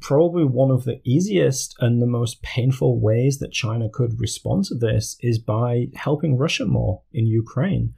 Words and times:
probably 0.00 0.44
one 0.44 0.70
of 0.70 0.84
the 0.84 1.00
easiest 1.04 1.74
and 1.80 2.00
the 2.00 2.06
most 2.06 2.42
painful 2.42 3.00
ways 3.00 3.38
that 3.38 3.52
China 3.52 3.88
could 3.88 4.20
respond 4.20 4.64
to 4.64 4.74
this 4.74 5.16
is 5.20 5.38
by 5.38 5.86
helping 5.94 6.36
Russia 6.36 6.66
more 6.66 7.02
in 7.12 7.26
Ukraine. 7.26 7.94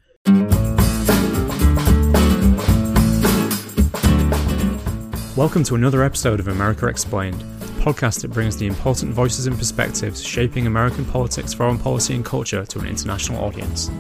Welcome 5.36 5.64
to 5.64 5.74
another 5.74 6.02
episode 6.02 6.40
of 6.40 6.48
America 6.48 6.86
Explained, 6.86 7.40
the 7.40 7.83
podcast 7.83 8.22
that 8.22 8.28
brings 8.28 8.56
the 8.56 8.67
important 8.67 9.12
voices 9.12 9.46
and 9.46 9.56
perspectives 9.56 10.22
shaping 10.22 10.67
American 10.67 11.04
politics, 11.04 11.54
foreign 11.54 11.78
policy, 11.78 12.14
and 12.14 12.24
culture 12.24 12.64
to 12.64 12.78
an 12.78 12.87
international 12.87 13.42
audience. 13.42 13.90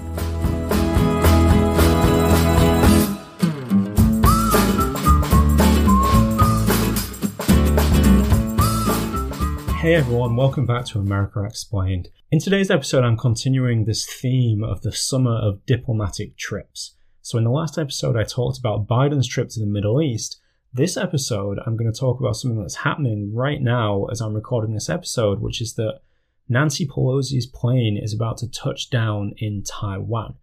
Hey 9.80 9.94
everyone, 9.94 10.36
welcome 10.36 10.66
back 10.66 10.84
to 10.88 10.98
America 10.98 11.42
Explained. 11.42 12.10
In 12.30 12.38
today's 12.38 12.70
episode, 12.70 13.02
I'm 13.02 13.16
continuing 13.16 13.86
this 13.86 14.04
theme 14.04 14.62
of 14.62 14.82
the 14.82 14.92
summer 14.92 15.36
of 15.36 15.64
diplomatic 15.64 16.36
trips. 16.36 16.96
So, 17.22 17.38
in 17.38 17.44
the 17.44 17.50
last 17.50 17.78
episode, 17.78 18.14
I 18.14 18.24
talked 18.24 18.58
about 18.58 18.86
Biden's 18.86 19.26
trip 19.26 19.48
to 19.48 19.58
the 19.58 19.64
Middle 19.64 20.02
East. 20.02 20.38
This 20.70 20.98
episode, 20.98 21.60
I'm 21.64 21.78
going 21.78 21.90
to 21.90 21.98
talk 21.98 22.20
about 22.20 22.36
something 22.36 22.60
that's 22.60 22.74
happening 22.74 23.34
right 23.34 23.62
now 23.62 24.04
as 24.12 24.20
I'm 24.20 24.34
recording 24.34 24.74
this 24.74 24.90
episode, 24.90 25.40
which 25.40 25.62
is 25.62 25.76
that 25.76 26.00
Nancy 26.46 26.86
Pelosi's 26.86 27.46
plane 27.46 27.96
is 27.96 28.12
about 28.12 28.36
to 28.38 28.50
touch 28.50 28.90
down 28.90 29.32
in 29.38 29.62
Taiwan. 29.62 30.34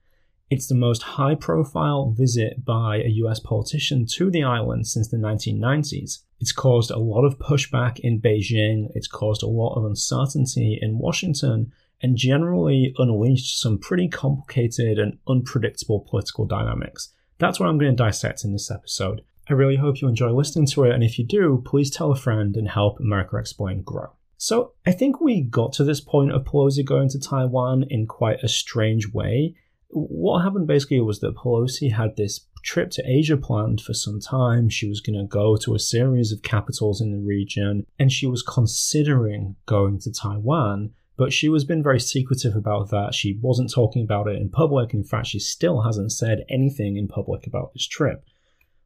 It's 0.50 0.68
the 0.68 0.76
most 0.76 1.04
high 1.04 1.36
profile 1.36 2.12
visit 2.12 2.64
by 2.64 2.98
a 2.98 3.10
US 3.26 3.42
politician 3.42 4.06
to 4.14 4.32
the 4.32 4.44
island 4.44 4.88
since 4.88 5.10
the 5.10 5.18
1990s. 5.18 6.20
It's 6.40 6.54
caused 6.54 6.90
a 6.90 7.00
lot 7.00 7.26
of 7.26 7.38
pushback 7.38 8.00
in 8.00 8.22
Beijing, 8.22 8.90
it's 8.96 9.10
caused 9.10 9.44
a 9.44 9.48
lot 9.48 9.76
of 9.76 9.84
uncertainty 9.84 10.80
in 10.82 11.00
Washington, 11.00 11.74
and 12.02 12.16
generally 12.16 12.94
unleashed 12.98 13.60
some 13.60 13.78
pretty 13.78 14.08
complicated 14.08 14.98
and 15.00 15.18
unpredictable 15.28 16.00
political 16.10 16.46
dynamics. 16.46 17.14
That's 17.40 17.60
what 17.60 17.68
I'm 17.68 17.78
going 17.78 17.92
to 17.92 18.04
dissect 18.04 18.46
in 18.46 18.54
this 18.54 18.72
episode. 18.72 19.24
I 19.50 19.54
really 19.54 19.76
hope 19.76 20.00
you 20.00 20.08
enjoy 20.08 20.32
listening 20.32 20.68
to 20.68 20.86
it, 20.86 20.94
and 20.94 21.04
if 21.04 21.20
you 21.20 21.26
do, 21.26 21.62
please 21.66 21.92
tell 21.92 22.12
a 22.12 22.16
friend 22.16 22.56
and 22.56 22.70
help 22.70 23.00
America 23.00 23.36
Explained 23.36 23.84
grow. 23.84 24.12
So, 24.38 24.74
I 24.86 24.92
think 24.92 25.20
we 25.20 25.42
got 25.42 25.74
to 25.74 25.84
this 25.84 26.00
point 26.00 26.32
of 26.32 26.44
Pelosi 26.44 26.86
going 26.86 27.10
to 27.10 27.20
Taiwan 27.20 27.86
in 27.90 28.06
quite 28.06 28.44
a 28.44 28.48
strange 28.48 29.12
way 29.12 29.56
what 29.90 30.44
happened 30.44 30.68
basically 30.68 31.02
was 31.02 31.20
that 31.20 31.36
Pelosi 31.36 31.94
had 31.94 32.16
this 32.16 32.46
trip 32.64 32.92
to 32.92 33.04
Asia 33.06 33.38
planned 33.38 33.82
for 33.82 33.94
some 33.94 34.20
time. 34.20 34.70
She 34.70 34.88
was 34.88 35.00
going 35.00 35.18
to 35.18 35.26
go 35.26 35.56
to 35.58 35.76
a 35.76 35.80
series 35.80 36.32
of 36.32 36.44
capitals 36.44 37.00
in 37.02 37.12
the 37.12 37.20
region, 37.20 37.86
and 37.98 38.12
she 38.12 38.28
was 38.28 38.44
considering 38.44 39.56
going 39.66 40.00
to 40.00 40.12
Taiwan. 40.12 40.92
But 41.16 41.34
she 41.34 41.50
was 41.50 41.64
been 41.64 41.82
very 41.82 42.00
secretive 42.00 42.56
about 42.56 42.92
that. 42.92 43.16
She 43.16 43.40
wasn't 43.42 43.74
talking 43.74 44.04
about 44.04 44.28
it 44.28 44.40
in 44.40 44.50
public. 44.50 44.94
In 44.94 45.04
fact, 45.04 45.28
she 45.28 45.40
still 45.40 45.82
hasn't 45.82 46.12
said 46.12 46.46
anything 46.50 46.96
in 46.96 47.08
public 47.08 47.48
about 47.48 47.74
this 47.74 47.88
trip. 47.88 48.24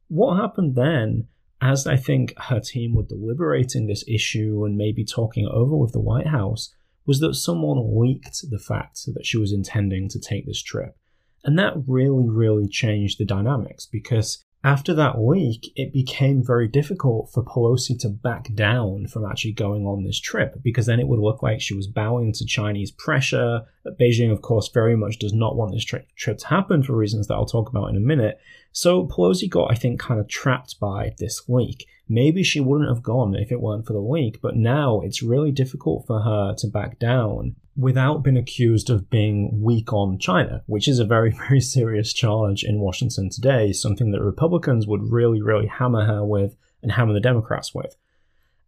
What 0.07 0.37
happened 0.37 0.75
then, 0.75 1.27
as 1.59 1.85
I 1.85 1.97
think 1.97 2.33
her 2.37 2.61
team 2.61 2.95
were 2.95 3.03
deliberating 3.03 3.87
this 3.87 4.05
issue 4.07 4.63
and 4.65 4.77
maybe 4.77 5.03
talking 5.03 5.45
over 5.45 5.75
with 5.75 5.91
the 5.91 5.99
White 5.99 6.27
House, 6.27 6.73
was 7.05 7.19
that 7.19 7.35
someone 7.35 7.99
leaked 7.99 8.49
the 8.49 8.59
fact 8.59 9.01
that 9.13 9.25
she 9.25 9.37
was 9.37 9.51
intending 9.51 10.07
to 10.09 10.19
take 10.19 10.45
this 10.45 10.61
trip. 10.61 10.95
And 11.43 11.57
that 11.57 11.73
really, 11.87 12.29
really 12.29 12.67
changed 12.67 13.17
the 13.17 13.25
dynamics 13.25 13.87
because 13.91 14.43
after 14.63 14.93
that 14.93 15.19
leak, 15.19 15.71
it 15.75 15.91
became 15.91 16.45
very 16.45 16.67
difficult 16.67 17.31
for 17.33 17.43
Pelosi 17.43 17.97
to 18.01 18.09
back 18.09 18.53
down 18.53 19.07
from 19.07 19.25
actually 19.25 19.53
going 19.53 19.85
on 19.85 20.03
this 20.03 20.19
trip 20.19 20.61
because 20.61 20.85
then 20.85 20.99
it 20.99 21.07
would 21.07 21.19
look 21.19 21.41
like 21.41 21.59
she 21.59 21.73
was 21.73 21.87
bowing 21.87 22.31
to 22.33 22.45
Chinese 22.45 22.91
pressure. 22.91 23.61
Beijing, 23.99 24.31
of 24.31 24.43
course, 24.43 24.69
very 24.71 24.95
much 24.95 25.17
does 25.17 25.33
not 25.33 25.55
want 25.55 25.73
this 25.73 25.83
tri- 25.83 26.05
trip 26.15 26.37
to 26.37 26.47
happen 26.47 26.83
for 26.83 26.95
reasons 26.95 27.27
that 27.27 27.33
I'll 27.33 27.45
talk 27.45 27.69
about 27.69 27.89
in 27.89 27.97
a 27.97 28.01
minute. 28.01 28.39
So 28.71 29.07
Pelosi 29.07 29.49
got, 29.49 29.71
I 29.71 29.75
think, 29.75 29.99
kind 29.99 30.19
of 30.19 30.27
trapped 30.27 30.79
by 30.79 31.13
this 31.17 31.49
leak. 31.49 31.87
Maybe 32.13 32.43
she 32.43 32.59
wouldn't 32.59 32.89
have 32.89 33.01
gone 33.01 33.35
if 33.35 33.53
it 33.53 33.61
weren't 33.61 33.87
for 33.87 33.93
the 33.93 33.99
leak, 33.99 34.41
but 34.41 34.57
now 34.57 34.99
it's 34.99 35.23
really 35.23 35.49
difficult 35.49 36.05
for 36.05 36.19
her 36.19 36.53
to 36.57 36.67
back 36.67 36.99
down 36.99 37.55
without 37.77 38.21
being 38.21 38.35
accused 38.35 38.89
of 38.89 39.09
being 39.09 39.61
weak 39.61 39.93
on 39.93 40.19
China, 40.19 40.61
which 40.65 40.89
is 40.89 40.99
a 40.99 41.05
very, 41.05 41.31
very 41.47 41.61
serious 41.61 42.11
charge 42.11 42.65
in 42.65 42.81
Washington 42.81 43.29
today, 43.29 43.71
something 43.71 44.11
that 44.11 44.21
Republicans 44.21 44.85
would 44.85 45.09
really, 45.09 45.41
really 45.41 45.67
hammer 45.67 46.05
her 46.05 46.25
with 46.25 46.57
and 46.83 46.91
hammer 46.91 47.13
the 47.13 47.21
Democrats 47.21 47.73
with. 47.73 47.95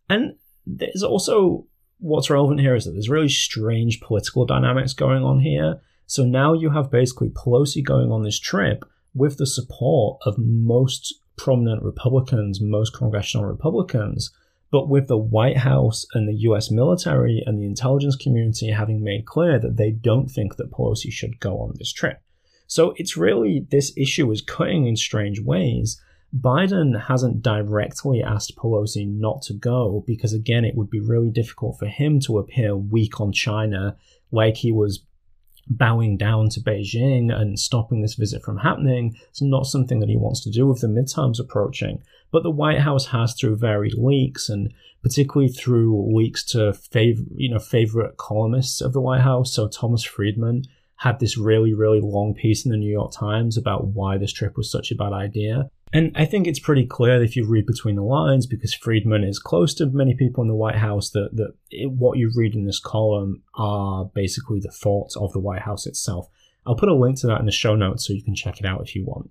And 0.10 0.36
there's 0.66 1.04
also 1.04 1.68
what's 2.00 2.30
relevant 2.30 2.62
here 2.62 2.76
is 2.76 2.86
that 2.86 2.92
there's 2.92 3.10
really 3.10 3.28
strange 3.28 4.00
political 4.00 4.46
dynamics 4.46 4.94
going 4.94 5.22
on 5.22 5.42
here. 5.42 5.82
So 6.06 6.24
now 6.24 6.54
you 6.54 6.70
have 6.70 6.90
basically 6.90 7.28
Pelosi 7.28 7.84
going 7.84 8.10
on 8.10 8.24
this 8.24 8.40
trip 8.40 8.86
with 9.14 9.36
the 9.36 9.46
support 9.46 10.22
of 10.26 10.38
most 10.38 11.14
prominent 11.38 11.84
Republicans, 11.84 12.62
most 12.62 12.96
congressional 12.96 13.46
Republicans 13.46 14.32
but 14.74 14.90
with 14.90 15.08
the 15.08 15.18
White 15.18 15.58
House 15.58 16.04
and 16.16 16.28
the 16.28 16.34
US 16.50 16.72
military 16.72 17.44
and 17.46 17.62
the 17.62 17.68
intelligence 17.68 18.16
community 18.16 18.72
having 18.72 19.04
made 19.04 19.24
clear 19.24 19.60
that 19.60 19.78
they 19.78 19.92
don't 19.92 20.32
think 20.32 20.56
that 20.56 20.72
Pelosi 20.72 21.12
should 21.12 21.40
go 21.40 21.60
on 21.60 21.76
this 21.78 21.94
trip. 21.94 22.20
So 22.66 22.96
it's 22.98 23.16
really 23.16 23.68
this 23.70 23.94
issue 23.96 24.32
is 24.32 24.42
cutting 24.42 24.88
in 24.88 24.96
strange 24.96 25.40
ways. 25.40 26.02
Biden 26.36 27.00
hasn't 27.04 27.44
directly 27.44 28.24
asked 28.24 28.58
Pelosi 28.58 29.08
not 29.08 29.44
to 29.44 29.54
go 29.54 30.04
because, 30.08 30.34
again, 30.34 30.66
it 30.66 30.76
would 30.76 30.90
be 30.90 31.00
really 31.00 31.30
difficult 31.30 31.78
for 31.78 31.86
him 31.86 32.20
to 32.22 32.40
appear 32.40 32.76
weak 32.76 33.22
on 33.22 33.32
China 33.32 33.96
like 34.32 34.58
he 34.58 34.72
was 34.72 35.06
bowing 35.68 36.18
down 36.18 36.50
to 36.50 36.60
Beijing 36.60 37.34
and 37.34 37.58
stopping 37.58 38.02
this 38.02 38.16
visit 38.16 38.44
from 38.44 38.58
happening. 38.58 39.16
It's 39.30 39.42
not 39.42 39.66
something 39.66 40.00
that 40.00 40.10
he 40.10 40.18
wants 40.18 40.44
to 40.44 40.52
do 40.52 40.68
with 40.68 40.82
the 40.82 40.88
midterms 40.88 41.40
approaching. 41.40 42.02
But 42.32 42.44
the 42.44 42.52
White 42.52 42.80
House 42.80 43.08
has, 43.08 43.34
through 43.34 43.58
varied 43.58 43.94
leaks, 43.94 44.50
and 44.50 44.74
particularly 45.04 45.52
through 45.52 46.16
leaks 46.16 46.44
to 46.46 46.72
fav- 46.72 47.28
you 47.36 47.50
know 47.50 47.60
favorite 47.60 48.18
columnists 48.18 48.82
of 48.82 48.94
the 48.94 49.02
White 49.02 49.22
House, 49.22 49.54
so 49.54 49.68
Thomas 49.68 50.04
Friedman 50.04 50.64
had 50.98 51.20
this 51.20 51.38
really, 51.38 51.74
really 51.74 52.00
long 52.02 52.34
piece 52.34 52.66
in 52.66 52.72
the 52.72 52.78
New 52.78 52.92
York 52.92 53.12
Times 53.12 53.58
about 53.58 53.88
why 53.88 54.18
this 54.18 54.32
trip 54.32 54.56
was 54.56 54.72
such 54.72 54.90
a 54.92 54.96
bad 54.96 55.12
idea. 55.12 55.70
And 55.94 56.12
I 56.16 56.26
think 56.26 56.48
it's 56.48 56.60
pretty 56.60 56.88
clear 56.88 57.22
if 57.24 57.36
you 57.36 57.46
read 57.46 57.68
between 57.68 57.96
the 57.96 58.04
lines, 58.04 58.48
because 58.48 58.74
Friedman 58.74 59.24
is 59.24 59.38
close 59.38 59.76
to 59.76 59.86
many 59.86 60.16
people 60.16 60.42
in 60.42 60.48
the 60.48 60.56
White 60.56 60.78
House, 60.78 61.12
that, 61.12 61.30
that 61.34 61.54
it, 61.70 61.92
what 61.92 62.18
you 62.18 62.32
read 62.36 62.56
in 62.56 62.66
this 62.66 62.80
column 62.80 63.44
are 63.54 64.06
basically 64.06 64.60
the 64.60 64.72
thoughts 64.72 65.16
of 65.16 65.32
the 65.34 65.40
White 65.40 65.62
House 65.62 65.86
itself. 65.86 66.30
I'll 66.66 66.76
put 66.76 66.90
a 66.90 66.96
link 66.96 67.20
to 67.20 67.28
that 67.28 67.40
in 67.40 67.46
the 67.46 67.52
show 67.52 67.76
notes 67.76 68.08
so 68.08 68.14
you 68.14 68.24
can 68.24 68.34
check 68.34 68.60
it 68.60 68.66
out 68.66 68.82
if 68.82 68.96
you 68.96 69.06
want. 69.06 69.30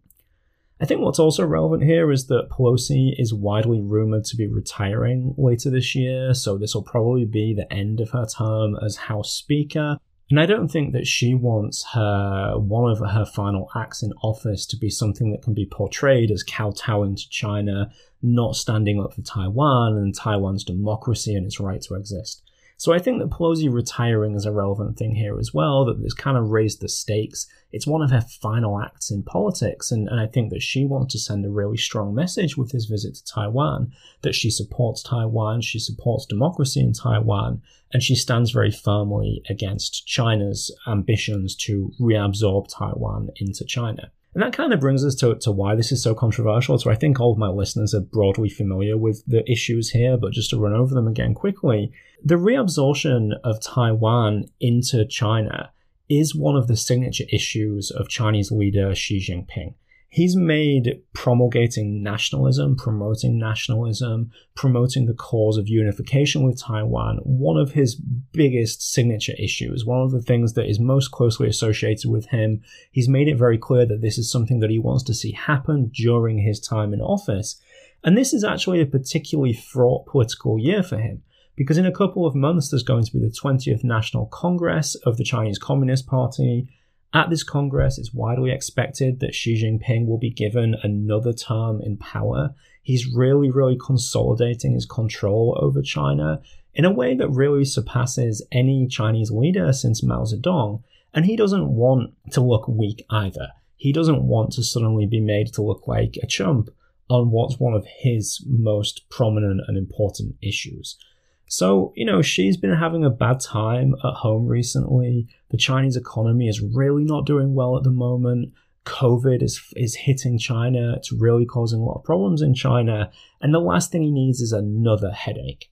I 0.81 0.85
think 0.85 1.01
what's 1.01 1.19
also 1.19 1.45
relevant 1.45 1.83
here 1.83 2.13
is 2.13 2.27
that 2.27 2.49
Pelosi 2.51 3.15
is 3.17 3.35
widely 3.35 3.81
rumored 3.81 4.25
to 4.27 4.37
be 4.37 4.47
retiring 4.47 5.35
later 5.37 5.69
this 5.69 5.97
year, 5.97 6.33
so 6.33 6.59
this 6.59 6.75
will 6.75 6.83
probably 6.83 7.25
be 7.25 7.55
the 7.55 7.73
end 7.73 8.01
of 8.01 8.11
her 8.11 8.27
term 8.27 8.77
as 8.85 8.97
House 8.97 9.33
Speaker. 9.33 9.99
And 10.33 10.41
I 10.41 10.47
don't 10.47 10.69
think 10.69 10.95
that 10.95 11.07
she 11.07 11.35
wants 11.35 11.85
her 11.93 12.55
one 12.57 12.91
of 12.91 13.01
her 13.01 13.27
final 13.27 13.69
acts 13.77 14.03
in 14.03 14.15
office 14.23 14.65
to 14.69 14.79
be 14.79 14.89
something 14.89 15.31
that 15.31 15.43
can 15.43 15.53
be 15.53 15.67
portrayed 15.67 16.31
as 16.31 16.43
kowtowing 16.43 17.17
to 17.17 17.29
China, 17.29 17.91
not 18.23 18.57
standing 18.57 18.99
up 18.99 19.13
for 19.13 19.21
Taiwan 19.21 19.99
and 19.99 20.15
Taiwan's 20.15 20.65
democracy 20.65 21.35
and 21.35 21.45
its 21.45 21.61
right 21.61 21.83
to 21.83 21.97
exist. 21.97 22.43
So 22.77 22.93
I 22.93 22.99
think 22.99 23.21
that 23.21 23.31
Pelosi 23.31 23.73
retiring 23.73 24.35
is 24.35 24.45
a 24.45 24.53
relevant 24.53 24.97
thing 24.97 25.15
here 25.15 25.39
as 25.39 25.55
well, 25.55 25.85
that 25.85 26.03
this 26.03 26.15
kind 26.15 26.37
of 26.37 26.51
raised 26.51 26.81
the 26.81 26.89
stakes. 26.89 27.47
It's 27.71 27.87
one 27.87 28.03
of 28.03 28.11
her 28.11 28.21
final 28.21 28.81
acts 28.81 29.11
in 29.11 29.23
politics, 29.23 29.93
and, 29.93 30.09
and 30.09 30.19
I 30.19 30.27
think 30.27 30.51
that 30.51 30.63
she 30.63 30.85
wants 30.85 31.13
to 31.13 31.21
send 31.21 31.45
a 31.47 31.51
really 31.51 31.77
strong 31.77 32.15
message 32.15 32.57
with 32.57 32.73
this 32.73 32.87
visit 32.87 33.15
to 33.15 33.25
Taiwan 33.25 33.93
that 34.23 34.35
she 34.35 34.51
supports 34.51 35.03
Taiwan, 35.03 35.61
she 35.61 35.79
supports 35.79 36.27
democracy 36.27 36.81
in 36.81 36.93
Taiwan, 36.93 37.63
and 37.93 38.03
she 38.03 38.15
stands 38.15 38.51
very 38.51 38.71
firmly 38.71 39.43
against 39.49 40.07
China's 40.07 40.75
ambitions 40.87 41.55
to 41.57 41.93
reabsorb 42.01 42.67
Taiwan 42.69 43.31
into 43.37 43.65
China. 43.65 44.11
And 44.35 44.43
that 44.43 44.55
kind 44.55 44.73
of 44.73 44.81
brings 44.81 45.05
us 45.05 45.15
to, 45.17 45.35
to 45.41 45.51
why 45.51 45.75
this 45.75 45.93
is 45.93 46.03
so 46.03 46.15
controversial. 46.15 46.79
So 46.79 46.91
I 46.91 46.95
think 46.95 47.21
all 47.21 47.33
of 47.33 47.39
my 47.39 47.49
listeners 47.49 47.95
are 47.95 48.01
broadly 48.01 48.49
familiar 48.49 48.97
with 48.97 49.23
the 49.27 49.49
issues 49.51 49.91
here, 49.91 50.17
but 50.17 50.33
just 50.33 50.51
to 50.51 50.59
run 50.59 50.75
over 50.75 50.95
them 50.95 51.07
again 51.07 51.35
quickly, 51.35 51.93
the 52.25 52.37
reabsorption 52.37 53.33
of 53.45 53.61
Taiwan 53.61 54.47
into 54.61 55.05
China 55.05 55.71
is 56.09 56.35
one 56.35 56.57
of 56.57 56.67
the 56.67 56.77
signature 56.77 57.25
issues 57.31 57.91
of 57.91 58.09
Chinese 58.09 58.51
leader 58.51 58.95
Xi 58.95 59.19
Jinping 59.19 59.75
he's 60.13 60.37
made 60.37 61.01
promulgating 61.15 62.03
nationalism, 62.03 62.77
promoting 62.77 63.39
nationalism, 63.39 64.31
promoting 64.55 65.07
the 65.07 65.15
cause 65.15 65.57
of 65.57 65.69
unification 65.69 66.45
with 66.45 66.61
Taiwan 66.61 67.17
one 67.23 67.57
of 67.57 67.73
his 67.73 67.95
biggest 67.95 68.93
signature 68.93 69.33
issues, 69.39 69.87
one 69.87 70.03
of 70.03 70.11
the 70.11 70.21
things 70.21 70.53
that 70.53 70.69
is 70.69 70.79
most 70.79 71.13
closely 71.13 71.49
associated 71.49 72.11
with 72.11 72.27
him. 72.27 72.61
He's 72.91 73.09
made 73.09 73.27
it 73.27 73.39
very 73.39 73.57
clear 73.57 73.87
that 73.87 74.03
this 74.03 74.19
is 74.19 74.31
something 74.31 74.61
that 74.61 74.69
he 74.69 74.79
wants 74.79 75.03
to 75.05 75.15
see 75.15 75.33
happen 75.33 75.91
during 75.95 76.39
his 76.39 76.61
time 76.61 76.93
in 76.93 77.01
office. 77.01 77.59
And 78.05 78.15
this 78.15 78.35
is 78.35 78.45
actually 78.45 78.83
a 78.83 78.87
particularly 78.87 79.55
fraught 79.55 80.05
political 80.05 80.59
year 80.59 80.83
for 80.83 80.99
him, 80.99 81.23
because 81.57 81.79
in 81.79 81.87
a 81.87 81.93
couple 81.93 82.27
of 82.27 82.35
months 82.35 82.69
there's 82.69 82.83
going 82.83 83.05
to 83.05 83.13
be 83.13 83.19
the 83.19 83.35
20th 83.43 83.83
National 83.83 84.27
Congress 84.27 84.95
of 85.07 85.17
the 85.17 85.25
Chinese 85.25 85.59
Communist 85.59 86.07
Party. 86.07 86.69
At 87.15 87.29
this 87.29 87.43
Congress, 87.43 87.99
it's 87.99 88.15
widely 88.15 88.51
expected 88.51 89.21
that 89.21 89.35
Xi 89.35 89.63
Jinping 89.63 90.07
will 90.07 90.19
be 90.19 90.31
given 90.31 90.77
another 90.83 91.35
term 91.35 91.83
in 91.83 91.99
power. 91.99 92.55
He's 92.83 93.07
really, 93.07 93.51
really 93.51 93.77
consolidating 93.77 94.73
his 94.73 94.87
control 94.87 95.59
over 95.61 95.83
China 95.83 96.41
in 96.75 96.87
a 96.87 96.91
way 96.91 97.15
that 97.15 97.29
really 97.29 97.67
surpasses 97.67 98.45
any 98.51 98.87
Chinese 98.87 99.31
leader 99.31 99.73
since 99.75 100.03
Mao 100.03 100.25
Zedong. 100.25 100.83
And 101.13 101.27
he 101.27 101.37
doesn't 101.37 101.69
want 101.69 102.15
to 102.31 102.41
look 102.41 102.67
weak 102.67 103.05
either. 103.11 103.49
He 103.77 103.93
doesn't 103.93 104.23
want 104.23 104.53
to 104.53 104.63
suddenly 104.63 105.05
be 105.05 105.21
made 105.21 105.53
to 105.53 105.63
look 105.63 105.87
like 105.87 106.17
a 106.23 106.27
chump 106.27 106.71
on 107.11 107.31
what's 107.31 107.61
one 107.61 107.75
of 107.75 107.85
his 107.85 108.43
most 108.47 109.07
prominent 109.11 109.61
and 109.69 109.77
important 109.77 110.37
issues. 110.41 110.97
So, 111.47 111.93
you 111.97 112.07
know, 112.07 112.23
Xi's 112.23 112.57
been 112.57 112.75
having 112.75 113.05
a 113.05 113.11
bad 113.11 113.41
time 113.41 113.95
at 114.05 114.15
home 114.15 114.47
recently. 114.47 115.29
The 115.51 115.59
Chinese 115.59 115.97
economy 115.97 116.49
is 116.49 116.63
really 116.63 117.05
not 117.05 117.27
doing 117.27 117.55
well 117.55 117.77
at 117.77 117.83
the 117.83 117.91
moment. 117.91 118.53
COVID 118.87 119.43
is 119.43 119.63
is 119.77 119.95
hitting 119.95 120.39
China. 120.39 120.95
It's 120.97 121.13
really 121.13 121.47
causing 121.47 121.81
a 121.81 121.85
lot 121.85 121.99
of 121.99 122.05
problems 122.05 122.43
in 122.43 122.55
China. 122.55 123.11
And 123.41 123.55
the 123.55 123.61
last 123.61 123.93
thing 123.93 124.03
he 124.03 124.11
needs 124.11 124.41
is 124.41 124.53
another 124.53 125.11
headache. 125.11 125.71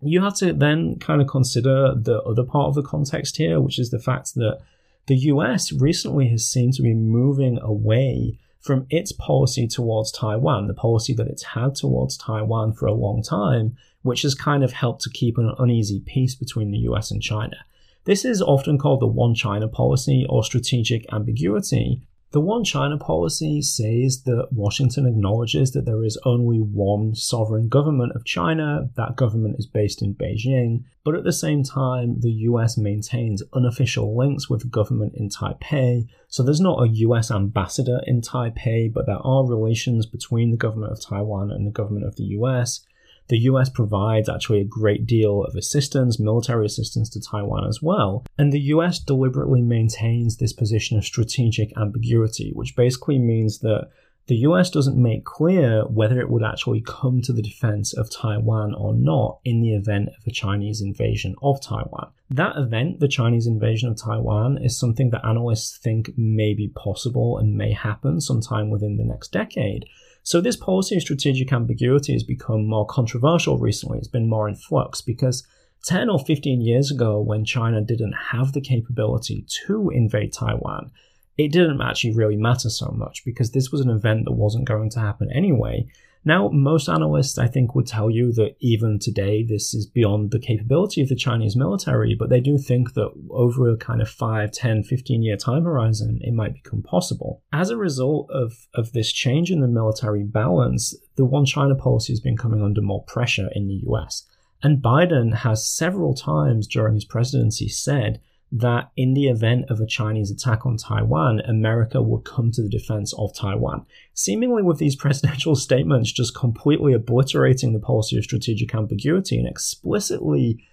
You 0.00 0.22
have 0.22 0.36
to 0.36 0.52
then 0.52 0.98
kind 1.00 1.20
of 1.20 1.26
consider 1.26 1.94
the 1.96 2.22
other 2.22 2.44
part 2.44 2.68
of 2.68 2.74
the 2.74 2.82
context 2.82 3.36
here, 3.36 3.60
which 3.60 3.78
is 3.78 3.90
the 3.90 3.98
fact 3.98 4.34
that 4.34 4.58
the 5.06 5.16
US 5.16 5.72
recently 5.72 6.28
has 6.28 6.48
seemed 6.48 6.74
to 6.74 6.82
be 6.82 6.94
moving 6.94 7.58
away 7.60 8.38
from 8.60 8.86
its 8.90 9.12
policy 9.12 9.66
towards 9.66 10.12
Taiwan, 10.12 10.66
the 10.66 10.74
policy 10.74 11.14
that 11.14 11.28
it's 11.28 11.42
had 11.42 11.74
towards 11.74 12.16
Taiwan 12.16 12.72
for 12.72 12.86
a 12.86 12.94
long 12.94 13.22
time, 13.22 13.76
which 14.02 14.22
has 14.22 14.34
kind 14.34 14.64
of 14.64 14.72
helped 14.72 15.02
to 15.02 15.10
keep 15.10 15.38
an 15.38 15.52
uneasy 15.58 16.02
peace 16.04 16.34
between 16.34 16.70
the 16.70 16.78
US 16.78 17.10
and 17.10 17.22
China. 17.22 17.56
This 18.04 18.24
is 18.24 18.42
often 18.42 18.78
called 18.78 19.00
the 19.00 19.06
One 19.06 19.34
China 19.34 19.68
policy 19.68 20.26
or 20.28 20.42
strategic 20.42 21.10
ambiguity, 21.12 22.02
the 22.30 22.40
One 22.40 22.62
China 22.62 22.98
policy 22.98 23.62
says 23.62 24.22
that 24.24 24.48
Washington 24.52 25.06
acknowledges 25.06 25.72
that 25.72 25.86
there 25.86 26.04
is 26.04 26.20
only 26.26 26.58
one 26.58 27.14
sovereign 27.14 27.68
government 27.68 28.12
of 28.14 28.26
China. 28.26 28.90
That 28.96 29.16
government 29.16 29.56
is 29.58 29.66
based 29.66 30.02
in 30.02 30.14
Beijing. 30.14 30.84
But 31.04 31.14
at 31.14 31.24
the 31.24 31.32
same 31.32 31.62
time, 31.62 32.20
the 32.20 32.32
US 32.50 32.76
maintains 32.76 33.42
unofficial 33.54 34.14
links 34.14 34.50
with 34.50 34.60
the 34.60 34.68
government 34.68 35.14
in 35.16 35.30
Taipei. 35.30 36.06
So 36.28 36.42
there's 36.42 36.60
not 36.60 36.82
a 36.82 36.88
US 36.88 37.30
ambassador 37.30 38.02
in 38.06 38.20
Taipei, 38.20 38.92
but 38.92 39.06
there 39.06 39.24
are 39.24 39.48
relations 39.48 40.04
between 40.04 40.50
the 40.50 40.58
government 40.58 40.92
of 40.92 41.00
Taiwan 41.00 41.50
and 41.50 41.66
the 41.66 41.70
government 41.70 42.06
of 42.06 42.16
the 42.16 42.24
US. 42.24 42.84
The 43.28 43.38
US 43.40 43.68
provides 43.68 44.28
actually 44.28 44.60
a 44.60 44.64
great 44.64 45.06
deal 45.06 45.42
of 45.42 45.54
assistance, 45.54 46.18
military 46.18 46.66
assistance 46.66 47.08
to 47.10 47.20
Taiwan 47.20 47.66
as 47.66 47.82
well. 47.82 48.24
And 48.38 48.52
the 48.52 48.60
US 48.74 48.98
deliberately 48.98 49.62
maintains 49.62 50.36
this 50.36 50.52
position 50.52 50.96
of 50.96 51.04
strategic 51.04 51.76
ambiguity, 51.76 52.52
which 52.54 52.74
basically 52.74 53.18
means 53.18 53.58
that 53.60 53.88
the 54.28 54.36
US 54.36 54.68
doesn't 54.68 55.02
make 55.02 55.24
clear 55.24 55.84
whether 55.86 56.20
it 56.20 56.28
would 56.28 56.42
actually 56.42 56.82
come 56.82 57.22
to 57.22 57.32
the 57.32 57.42
defense 57.42 57.94
of 57.94 58.10
Taiwan 58.10 58.74
or 58.74 58.92
not 58.94 59.40
in 59.42 59.62
the 59.62 59.74
event 59.74 60.10
of 60.10 60.26
a 60.26 60.30
Chinese 60.30 60.82
invasion 60.82 61.34
of 61.42 61.62
Taiwan. 61.62 62.10
That 62.30 62.56
event, 62.56 63.00
the 63.00 63.08
Chinese 63.08 63.46
invasion 63.46 63.88
of 63.88 63.96
Taiwan, 63.96 64.58
is 64.62 64.78
something 64.78 65.08
that 65.10 65.24
analysts 65.24 65.78
think 65.78 66.10
may 66.18 66.52
be 66.52 66.68
possible 66.68 67.38
and 67.38 67.56
may 67.56 67.72
happen 67.72 68.20
sometime 68.20 68.68
within 68.68 68.98
the 68.98 69.04
next 69.04 69.32
decade. 69.32 69.86
So 70.28 70.42
this 70.42 70.56
policy 70.56 70.94
of 70.94 71.00
strategic 71.00 71.54
ambiguity 71.54 72.12
has 72.12 72.22
become 72.22 72.66
more 72.66 72.84
controversial 72.84 73.56
recently. 73.56 73.96
It's 73.96 74.08
been 74.08 74.28
more 74.28 74.46
in 74.46 74.56
flux 74.56 75.00
because 75.00 75.42
10 75.86 76.10
or 76.10 76.18
15 76.18 76.60
years 76.60 76.90
ago, 76.90 77.18
when 77.18 77.46
China 77.46 77.80
didn't 77.80 78.12
have 78.12 78.52
the 78.52 78.60
capability 78.60 79.46
to 79.64 79.88
invade 79.88 80.34
Taiwan, 80.34 80.90
it 81.38 81.50
didn't 81.50 81.80
actually 81.80 82.14
really 82.14 82.36
matter 82.36 82.68
so 82.68 82.90
much 82.94 83.24
because 83.24 83.52
this 83.52 83.72
was 83.72 83.80
an 83.80 83.88
event 83.88 84.26
that 84.26 84.32
wasn't 84.32 84.66
going 84.66 84.90
to 84.90 85.00
happen 85.00 85.32
anyway. 85.32 85.88
Now, 86.28 86.50
most 86.50 86.90
analysts, 86.90 87.38
I 87.38 87.46
think, 87.46 87.74
would 87.74 87.86
tell 87.86 88.10
you 88.10 88.34
that 88.34 88.56
even 88.60 88.98
today, 88.98 89.42
this 89.42 89.72
is 89.72 89.86
beyond 89.86 90.30
the 90.30 90.38
capability 90.38 91.00
of 91.00 91.08
the 91.08 91.16
Chinese 91.16 91.56
military, 91.56 92.14
but 92.14 92.28
they 92.28 92.38
do 92.38 92.58
think 92.58 92.92
that 92.92 93.10
over 93.30 93.70
a 93.70 93.78
kind 93.78 94.02
of 94.02 94.10
5, 94.10 94.52
10, 94.52 94.82
15 94.82 95.22
year 95.22 95.38
time 95.38 95.64
horizon, 95.64 96.18
it 96.20 96.34
might 96.34 96.52
become 96.52 96.82
possible. 96.82 97.42
As 97.50 97.70
a 97.70 97.78
result 97.78 98.30
of, 98.30 98.68
of 98.74 98.92
this 98.92 99.10
change 99.10 99.50
in 99.50 99.62
the 99.62 99.68
military 99.68 100.22
balance, 100.22 100.94
the 101.16 101.24
One 101.24 101.46
China 101.46 101.74
policy 101.74 102.12
has 102.12 102.20
been 102.20 102.36
coming 102.36 102.62
under 102.62 102.82
more 102.82 103.04
pressure 103.04 103.48
in 103.54 103.66
the 103.66 103.80
US. 103.86 104.26
And 104.62 104.82
Biden 104.82 105.34
has 105.34 105.66
several 105.66 106.12
times 106.12 106.66
during 106.66 106.92
his 106.92 107.06
presidency 107.06 107.70
said 107.70 108.20
that 108.50 108.90
in 108.96 109.14
the 109.14 109.28
event 109.28 109.66
of 109.68 109.80
a 109.80 109.86
Chinese 109.86 110.30
attack 110.30 110.64
on 110.64 110.76
Taiwan, 110.76 111.40
America 111.40 112.00
would 112.00 112.24
come 112.24 112.50
to 112.52 112.62
the 112.62 112.68
defense 112.68 113.12
of 113.18 113.34
Taiwan. 113.34 113.84
Seemingly, 114.14 114.62
with 114.62 114.78
these 114.78 114.96
presidential 115.04 115.54
statements 115.54 116.12
just 116.12 116.34
completely 116.34 116.92
obliterating 116.92 117.72
the 117.72 117.80
policy 117.80 118.16
of 118.16 118.24
strategic 118.24 118.74
ambiguity 118.74 119.38
and 119.38 119.48
explicitly 119.48 120.64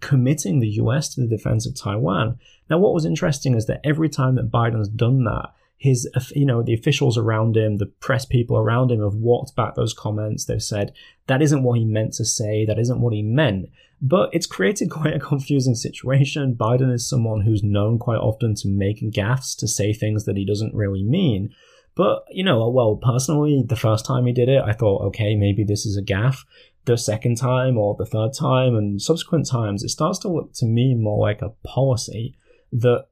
committing 0.00 0.60
the 0.60 0.68
US 0.68 1.14
to 1.14 1.20
the 1.20 1.26
defense 1.26 1.66
of 1.66 1.74
Taiwan. 1.74 2.38
Now, 2.70 2.78
what 2.78 2.94
was 2.94 3.04
interesting 3.04 3.54
is 3.54 3.66
that 3.66 3.80
every 3.84 4.08
time 4.08 4.34
that 4.36 4.50
Biden's 4.50 4.88
done 4.88 5.24
that, 5.24 5.50
his 5.78 6.08
you 6.34 6.46
know 6.46 6.62
the 6.62 6.74
officials 6.74 7.18
around 7.18 7.56
him 7.56 7.76
the 7.76 7.86
press 7.86 8.24
people 8.24 8.56
around 8.56 8.90
him 8.90 9.02
have 9.02 9.14
walked 9.14 9.54
back 9.54 9.74
those 9.74 9.92
comments. 9.92 10.44
They've 10.44 10.62
said 10.62 10.92
that 11.26 11.42
isn't 11.42 11.62
what 11.62 11.78
he 11.78 11.84
meant 11.84 12.14
to 12.14 12.24
say. 12.24 12.64
That 12.64 12.78
isn't 12.78 13.00
what 13.00 13.12
he 13.12 13.22
meant. 13.22 13.68
But 14.00 14.30
it's 14.32 14.46
created 14.46 14.90
quite 14.90 15.14
a 15.14 15.20
confusing 15.20 15.74
situation. 15.74 16.54
Biden 16.54 16.92
is 16.92 17.08
someone 17.08 17.42
who's 17.42 17.62
known 17.62 17.98
quite 17.98 18.18
often 18.18 18.54
to 18.56 18.68
make 18.68 19.00
gaffes 19.12 19.56
to 19.58 19.68
say 19.68 19.92
things 19.92 20.24
that 20.24 20.36
he 20.36 20.46
doesn't 20.46 20.74
really 20.74 21.02
mean. 21.02 21.50
But 21.94 22.24
you 22.30 22.44
know 22.44 22.68
well 22.68 22.96
personally 22.96 23.62
the 23.66 23.76
first 23.76 24.04
time 24.04 24.26
he 24.26 24.32
did 24.32 24.50
it 24.50 24.62
i 24.62 24.74
thought 24.74 25.00
okay 25.06 25.34
maybe 25.34 25.64
this 25.64 25.84
is 25.84 25.96
a 25.96 26.02
gaffe. 26.02 26.44
The 26.84 26.96
second 26.96 27.36
time 27.36 27.76
or 27.76 27.96
the 27.98 28.06
third 28.06 28.32
time 28.32 28.76
and 28.76 29.02
subsequent 29.02 29.48
times 29.48 29.82
it 29.82 29.88
starts 29.88 30.18
to 30.20 30.28
look 30.28 30.52
to 30.54 30.66
me 30.66 30.94
more 30.94 31.18
like 31.18 31.42
a 31.42 31.54
policy 31.66 32.36
that 32.72 33.06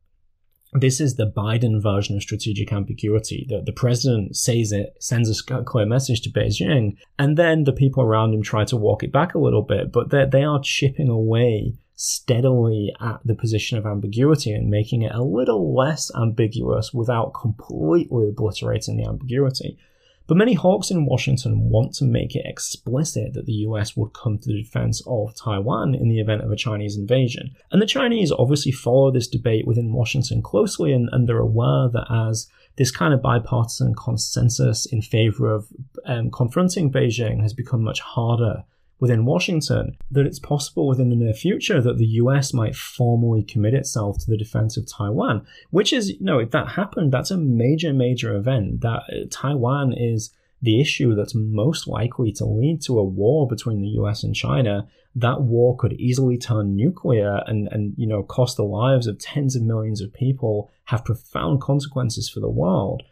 this 0.74 1.00
is 1.00 1.14
the 1.14 1.30
Biden 1.30 1.80
version 1.80 2.16
of 2.16 2.22
strategic 2.22 2.72
ambiguity. 2.72 3.46
That 3.48 3.64
the 3.64 3.72
president 3.72 4.36
says 4.36 4.72
it, 4.72 4.96
sends 5.00 5.30
a 5.30 5.62
clear 5.62 5.86
message 5.86 6.22
to 6.22 6.30
Beijing, 6.30 6.96
and 7.18 7.36
then 7.36 7.64
the 7.64 7.72
people 7.72 8.02
around 8.02 8.34
him 8.34 8.42
try 8.42 8.64
to 8.64 8.76
walk 8.76 9.02
it 9.02 9.12
back 9.12 9.34
a 9.34 9.38
little 9.38 9.62
bit, 9.62 9.92
but 9.92 10.10
they 10.10 10.42
are 10.42 10.60
chipping 10.60 11.08
away 11.08 11.74
steadily 11.96 12.92
at 13.00 13.20
the 13.24 13.36
position 13.36 13.78
of 13.78 13.86
ambiguity 13.86 14.52
and 14.52 14.68
making 14.68 15.02
it 15.02 15.14
a 15.14 15.22
little 15.22 15.74
less 15.74 16.10
ambiguous 16.16 16.92
without 16.92 17.32
completely 17.40 18.28
obliterating 18.28 18.96
the 18.96 19.04
ambiguity. 19.04 19.78
But 20.26 20.38
many 20.38 20.54
hawks 20.54 20.90
in 20.90 21.04
Washington 21.04 21.68
want 21.68 21.94
to 21.94 22.04
make 22.04 22.34
it 22.34 22.46
explicit 22.46 23.34
that 23.34 23.44
the 23.44 23.64
US 23.68 23.94
would 23.96 24.14
come 24.14 24.38
to 24.38 24.48
the 24.48 24.62
defense 24.62 25.02
of 25.06 25.34
Taiwan 25.34 25.94
in 25.94 26.08
the 26.08 26.18
event 26.18 26.42
of 26.42 26.50
a 26.50 26.56
Chinese 26.56 26.96
invasion. 26.96 27.54
And 27.70 27.82
the 27.82 27.86
Chinese 27.86 28.32
obviously 28.32 28.72
follow 28.72 29.10
this 29.10 29.28
debate 29.28 29.66
within 29.66 29.92
Washington 29.92 30.40
closely, 30.40 30.92
and, 30.92 31.10
and 31.12 31.28
they're 31.28 31.38
aware 31.38 31.88
that 31.92 32.06
as 32.10 32.48
this 32.76 32.90
kind 32.90 33.12
of 33.12 33.22
bipartisan 33.22 33.94
consensus 33.94 34.86
in 34.86 35.02
favor 35.02 35.52
of 35.52 35.66
um, 36.06 36.30
confronting 36.30 36.90
Beijing 36.90 37.42
has 37.42 37.52
become 37.52 37.82
much 37.82 38.00
harder 38.00 38.64
within 39.00 39.24
Washington 39.24 39.96
that 40.10 40.26
it's 40.26 40.38
possible 40.38 40.86
within 40.86 41.10
the 41.10 41.16
near 41.16 41.34
future 41.34 41.80
that 41.80 41.98
the 41.98 42.06
US 42.22 42.52
might 42.52 42.76
formally 42.76 43.42
commit 43.42 43.74
itself 43.74 44.18
to 44.18 44.30
the 44.30 44.36
defense 44.36 44.76
of 44.76 44.86
Taiwan, 44.86 45.46
which 45.70 45.92
is, 45.92 46.10
you 46.10 46.24
know, 46.24 46.38
if 46.38 46.50
that 46.52 46.68
happened, 46.68 47.12
that's 47.12 47.30
a 47.30 47.36
major, 47.36 47.92
major 47.92 48.34
event. 48.34 48.80
That 48.80 49.02
uh, 49.10 49.26
Taiwan 49.30 49.92
is 49.92 50.30
the 50.62 50.80
issue 50.80 51.14
that's 51.14 51.34
most 51.34 51.86
likely 51.86 52.32
to 52.32 52.44
lead 52.44 52.80
to 52.82 52.98
a 52.98 53.04
war 53.04 53.46
between 53.46 53.82
the 53.82 53.88
US 54.00 54.22
and 54.22 54.34
China. 54.34 54.88
That 55.14 55.42
war 55.42 55.76
could 55.76 55.92
easily 55.94 56.38
turn 56.38 56.74
nuclear 56.74 57.42
and, 57.46 57.68
and 57.70 57.94
you 57.96 58.06
know 58.06 58.22
cost 58.22 58.56
the 58.56 58.64
lives 58.64 59.06
of 59.06 59.18
tens 59.18 59.54
of 59.54 59.62
millions 59.62 60.00
of 60.00 60.12
people, 60.12 60.70
have 60.84 61.04
profound 61.04 61.60
consequences 61.60 62.28
for 62.28 62.40
the 62.40 62.48
world. 62.48 63.02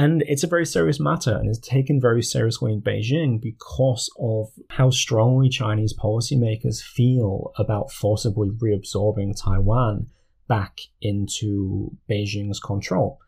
And 0.00 0.22
it's 0.22 0.42
a 0.42 0.46
very 0.46 0.64
serious 0.64 0.98
matter 0.98 1.36
and 1.36 1.50
is 1.50 1.58
taken 1.58 2.00
very 2.00 2.22
seriously 2.22 2.72
in 2.72 2.80
Beijing 2.80 3.38
because 3.38 4.10
of 4.18 4.48
how 4.70 4.88
strongly 4.88 5.50
Chinese 5.50 5.92
policymakers 5.92 6.82
feel 6.82 7.52
about 7.58 7.92
forcibly 7.92 8.48
reabsorbing 8.48 9.38
Taiwan 9.38 10.06
back 10.48 10.78
into 11.02 11.90
Beijing's 12.10 12.60
control. 12.60 13.18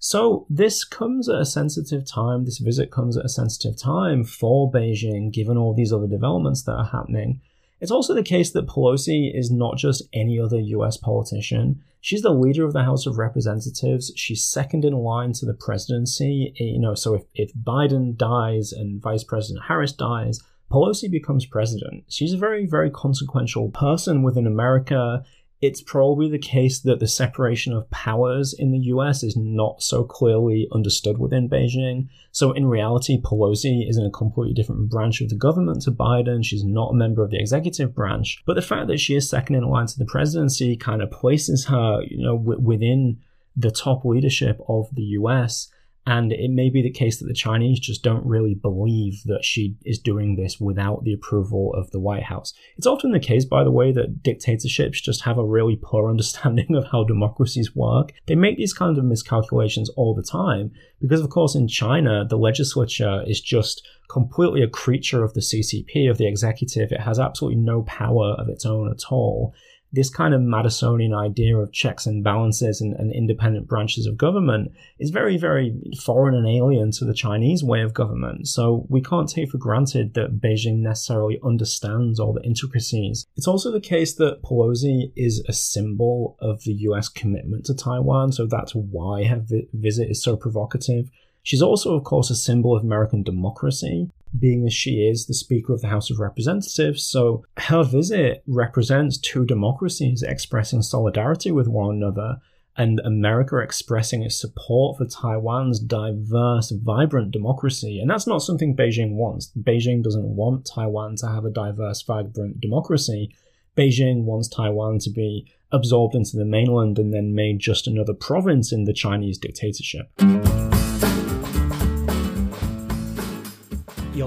So 0.00 0.44
this 0.50 0.84
comes 0.84 1.28
at 1.28 1.40
a 1.40 1.46
sensitive 1.46 2.04
time, 2.04 2.46
this 2.46 2.58
visit 2.58 2.90
comes 2.90 3.16
at 3.16 3.24
a 3.24 3.28
sensitive 3.28 3.80
time 3.80 4.24
for 4.24 4.72
Beijing, 4.72 5.32
given 5.32 5.56
all 5.56 5.72
these 5.72 5.92
other 5.92 6.08
developments 6.08 6.64
that 6.64 6.72
are 6.72 6.86
happening. 6.86 7.42
It's 7.80 7.90
also 7.90 8.14
the 8.14 8.22
case 8.22 8.52
that 8.52 8.66
Pelosi 8.66 9.30
is 9.32 9.50
not 9.50 9.76
just 9.76 10.02
any 10.12 10.38
other 10.38 10.58
US 10.58 10.96
politician. 10.96 11.82
She's 12.00 12.22
the 12.22 12.30
leader 12.30 12.64
of 12.64 12.72
the 12.72 12.84
House 12.84 13.06
of 13.06 13.18
Representatives. 13.18 14.12
She's 14.16 14.46
second 14.46 14.84
in 14.84 14.94
line 14.94 15.32
to 15.34 15.46
the 15.46 15.54
presidency. 15.54 16.52
Eh, 16.58 16.64
you 16.64 16.80
know, 16.80 16.94
so 16.94 17.14
if, 17.14 17.22
if 17.34 17.52
Biden 17.54 18.16
dies 18.16 18.72
and 18.72 19.00
Vice 19.00 19.24
President 19.24 19.64
Harris 19.66 19.92
dies, 19.92 20.40
Pelosi 20.70 21.10
becomes 21.10 21.46
president. 21.46 22.04
She's 22.08 22.34
a 22.34 22.38
very, 22.38 22.66
very 22.66 22.90
consequential 22.90 23.70
person 23.70 24.22
within 24.22 24.46
America 24.46 25.24
it's 25.60 25.82
probably 25.82 26.30
the 26.30 26.38
case 26.38 26.78
that 26.80 27.00
the 27.00 27.08
separation 27.08 27.72
of 27.72 27.90
powers 27.90 28.52
in 28.52 28.70
the 28.70 28.78
US 28.78 29.22
is 29.24 29.36
not 29.36 29.82
so 29.82 30.04
clearly 30.04 30.68
understood 30.72 31.18
within 31.18 31.48
Beijing. 31.48 32.08
So, 32.30 32.52
in 32.52 32.66
reality, 32.66 33.20
Pelosi 33.20 33.88
is 33.88 33.96
in 33.96 34.06
a 34.06 34.10
completely 34.10 34.54
different 34.54 34.88
branch 34.88 35.20
of 35.20 35.30
the 35.30 35.36
government 35.36 35.82
to 35.82 35.90
Biden. 35.90 36.44
She's 36.44 36.64
not 36.64 36.92
a 36.92 36.96
member 36.96 37.24
of 37.24 37.30
the 37.30 37.40
executive 37.40 37.94
branch. 37.94 38.40
But 38.46 38.54
the 38.54 38.62
fact 38.62 38.86
that 38.86 39.00
she 39.00 39.16
is 39.16 39.28
second 39.28 39.56
in 39.56 39.64
line 39.64 39.86
to 39.88 39.98
the 39.98 40.06
presidency 40.06 40.76
kind 40.76 41.02
of 41.02 41.10
places 41.10 41.66
her, 41.66 42.02
you 42.02 42.22
know, 42.22 42.38
w- 42.38 42.60
within 42.60 43.18
the 43.56 43.72
top 43.72 44.04
leadership 44.04 44.60
of 44.68 44.88
the 44.94 45.02
US. 45.02 45.68
And 46.06 46.32
it 46.32 46.50
may 46.50 46.70
be 46.70 46.80
the 46.80 46.90
case 46.90 47.18
that 47.18 47.26
the 47.26 47.34
Chinese 47.34 47.78
just 47.78 48.02
don't 48.02 48.24
really 48.24 48.54
believe 48.54 49.22
that 49.26 49.44
she 49.44 49.76
is 49.84 49.98
doing 49.98 50.36
this 50.36 50.58
without 50.58 51.04
the 51.04 51.12
approval 51.12 51.74
of 51.74 51.90
the 51.90 52.00
White 52.00 52.22
House. 52.22 52.54
It's 52.78 52.86
often 52.86 53.12
the 53.12 53.20
case, 53.20 53.44
by 53.44 53.62
the 53.62 53.70
way, 53.70 53.92
that 53.92 54.22
dictatorships 54.22 55.02
just 55.02 55.24
have 55.24 55.36
a 55.36 55.44
really 55.44 55.78
poor 55.80 56.08
understanding 56.10 56.74
of 56.74 56.86
how 56.90 57.04
democracies 57.04 57.76
work. 57.76 58.12
They 58.26 58.36
make 58.36 58.56
these 58.56 58.72
kinds 58.72 58.98
of 58.98 59.04
miscalculations 59.04 59.90
all 59.90 60.14
the 60.14 60.22
time 60.22 60.72
because, 61.00 61.20
of 61.20 61.28
course, 61.28 61.54
in 61.54 61.68
China, 61.68 62.24
the 62.26 62.38
legislature 62.38 63.22
is 63.26 63.40
just 63.40 63.86
completely 64.08 64.62
a 64.62 64.68
creature 64.68 65.22
of 65.22 65.34
the 65.34 65.40
CCP, 65.40 66.10
of 66.10 66.16
the 66.16 66.26
executive. 66.26 66.90
It 66.90 67.00
has 67.00 67.20
absolutely 67.20 67.60
no 67.60 67.82
power 67.82 68.34
of 68.38 68.48
its 68.48 68.64
own 68.64 68.90
at 68.90 69.04
all 69.10 69.54
this 69.92 70.10
kind 70.10 70.34
of 70.34 70.40
Madisonian 70.40 71.16
idea 71.16 71.56
of 71.56 71.72
checks 71.72 72.06
and 72.06 72.22
balances 72.22 72.80
and, 72.80 72.94
and, 72.94 73.12
independent 73.12 73.66
branches 73.66 74.06
of 74.06 74.16
government 74.16 74.70
is 74.98 75.10
very, 75.10 75.36
very 75.38 75.74
foreign 76.04 76.34
and 76.34 76.46
alien 76.46 76.90
to 76.92 77.04
the 77.04 77.14
Chinese 77.14 77.64
way 77.64 77.80
of 77.80 77.94
government. 77.94 78.46
So 78.48 78.86
we 78.88 79.00
can't 79.00 79.28
take 79.28 79.50
for 79.50 79.58
granted 79.58 80.14
that 80.14 80.40
Beijing 80.40 80.78
necessarily 80.78 81.38
understands 81.42 82.20
all 82.20 82.34
the 82.34 82.42
intricacies. 82.42 83.26
It's 83.36 83.48
also 83.48 83.70
the 83.70 83.80
case 83.80 84.14
that 84.16 84.42
Pelosi 84.42 85.10
is 85.16 85.42
a 85.48 85.52
symbol 85.52 86.36
of 86.40 86.62
the 86.64 86.72
US 86.72 87.08
commitment 87.08 87.64
to 87.66 87.74
Taiwan, 87.74 88.32
so 88.32 88.46
that's 88.46 88.74
why 88.74 89.24
her 89.24 89.40
vi- 89.40 89.68
visit 89.72 90.10
is 90.10 90.22
so 90.22 90.36
provocative. 90.36 91.10
She's 91.42 91.62
also, 91.62 91.94
of 91.94 92.04
course, 92.04 92.28
a 92.28 92.36
symbol 92.36 92.76
of 92.76 92.84
American 92.84 93.22
democracy 93.22 94.10
being 94.36 94.66
as 94.66 94.74
she 94.74 95.06
is 95.06 95.26
the 95.26 95.34
Speaker 95.34 95.72
of 95.72 95.80
the 95.80 95.88
House 95.88 96.10
of 96.10 96.18
Representatives. 96.18 97.04
So 97.04 97.44
her 97.58 97.84
visit 97.84 98.42
represents 98.46 99.18
two 99.18 99.44
democracies 99.44 100.22
expressing 100.22 100.82
solidarity 100.82 101.50
with 101.50 101.68
one 101.68 101.94
another 101.96 102.38
and 102.76 103.00
America 103.00 103.58
expressing 103.58 104.22
its 104.22 104.40
support 104.40 104.96
for 104.96 105.04
Taiwan's 105.04 105.80
diverse, 105.80 106.70
vibrant 106.70 107.32
democracy. 107.32 107.98
And 107.98 108.08
that's 108.08 108.26
not 108.26 108.38
something 108.38 108.76
Beijing 108.76 109.14
wants. 109.14 109.50
Beijing 109.58 110.02
doesn't 110.02 110.36
want 110.36 110.64
Taiwan 110.64 111.16
to 111.16 111.26
have 111.26 111.44
a 111.44 111.50
diverse, 111.50 112.02
vibrant 112.02 112.60
democracy. 112.60 113.34
Beijing 113.76 114.22
wants 114.22 114.48
Taiwan 114.48 115.00
to 115.00 115.10
be 115.10 115.52
absorbed 115.72 116.14
into 116.14 116.36
the 116.36 116.44
mainland 116.44 116.98
and 117.00 117.12
then 117.12 117.34
made 117.34 117.58
just 117.58 117.88
another 117.88 118.14
province 118.14 118.72
in 118.72 118.84
the 118.84 118.94
Chinese 118.94 119.38
dictatorship. 119.38 120.10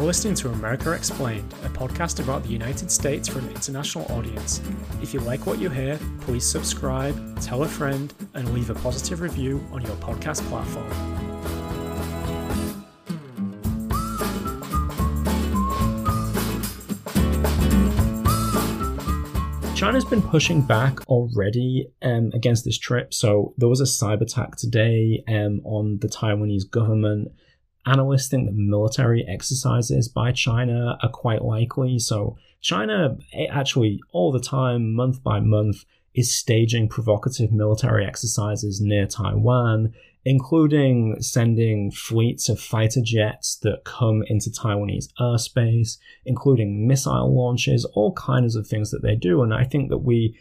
You're 0.01 0.07
listening 0.07 0.33
to 0.37 0.49
America 0.49 0.93
Explained, 0.93 1.53
a 1.63 1.69
podcast 1.69 2.23
about 2.23 2.41
the 2.41 2.49
United 2.49 2.89
States 2.89 3.27
for 3.27 3.37
an 3.37 3.47
international 3.49 4.11
audience. 4.11 4.59
If 4.99 5.13
you 5.13 5.19
like 5.19 5.45
what 5.45 5.59
you 5.59 5.69
hear, 5.69 5.99
please 6.21 6.43
subscribe, 6.43 7.39
tell 7.39 7.61
a 7.61 7.67
friend, 7.67 8.11
and 8.33 8.51
leave 8.51 8.71
a 8.71 8.73
positive 8.73 9.21
review 9.21 9.63
on 9.71 9.83
your 9.83 9.95
podcast 9.97 10.41
platform. 10.49 10.89
China's 19.75 20.05
been 20.05 20.23
pushing 20.23 20.63
back 20.63 21.07
already 21.09 21.91
um, 22.01 22.31
against 22.33 22.65
this 22.65 22.79
trip. 22.79 23.13
So 23.13 23.53
there 23.59 23.69
was 23.69 23.81
a 23.81 23.83
cyber 23.83 24.23
attack 24.23 24.55
today 24.55 25.23
um, 25.27 25.61
on 25.63 25.99
the 25.99 26.07
Taiwanese 26.07 26.67
government 26.71 27.33
Analysts 27.85 28.27
think 28.27 28.45
that 28.45 28.55
military 28.55 29.25
exercises 29.27 30.07
by 30.07 30.31
China 30.31 30.97
are 31.01 31.09
quite 31.09 31.43
likely. 31.43 31.97
So, 31.97 32.37
China 32.61 33.17
eh, 33.33 33.47
actually, 33.49 33.99
all 34.11 34.31
the 34.31 34.39
time, 34.39 34.93
month 34.93 35.23
by 35.23 35.39
month, 35.39 35.83
is 36.13 36.33
staging 36.33 36.89
provocative 36.89 37.51
military 37.51 38.05
exercises 38.05 38.81
near 38.81 39.07
Taiwan, 39.07 39.93
including 40.25 41.15
sending 41.21 41.89
fleets 41.89 42.49
of 42.49 42.59
fighter 42.59 43.01
jets 43.03 43.55
that 43.63 43.83
come 43.83 44.23
into 44.27 44.49
Taiwanese 44.49 45.07
airspace, 45.19 45.97
including 46.25 46.87
missile 46.87 47.33
launches, 47.33 47.85
all 47.93 48.13
kinds 48.13 48.55
of 48.55 48.67
things 48.67 48.91
that 48.91 49.01
they 49.01 49.15
do. 49.15 49.41
And 49.41 49.53
I 49.53 49.63
think 49.63 49.89
that 49.89 49.99
we 49.99 50.37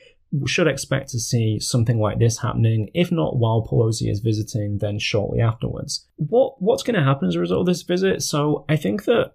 should 0.47 0.69
expect 0.69 1.11
to 1.11 1.19
see 1.19 1.59
something 1.59 1.99
like 1.99 2.19
this 2.19 2.39
happening, 2.39 2.91
if 2.95 3.11
not 3.11 3.37
while 3.37 3.67
Pelosi 3.67 4.11
is 4.11 4.21
visiting, 4.21 4.79
then 4.79 4.99
shortly 4.99 5.41
afterwards. 5.41 6.07
What 6.17 6.61
what's 6.61 6.83
going 6.83 6.97
to 6.97 7.05
happen 7.05 7.29
as 7.29 7.35
a 7.35 7.41
result 7.41 7.61
of 7.61 7.67
this 7.67 7.83
visit? 7.83 8.23
So 8.23 8.65
I 8.69 8.77
think 8.77 9.05
that 9.05 9.33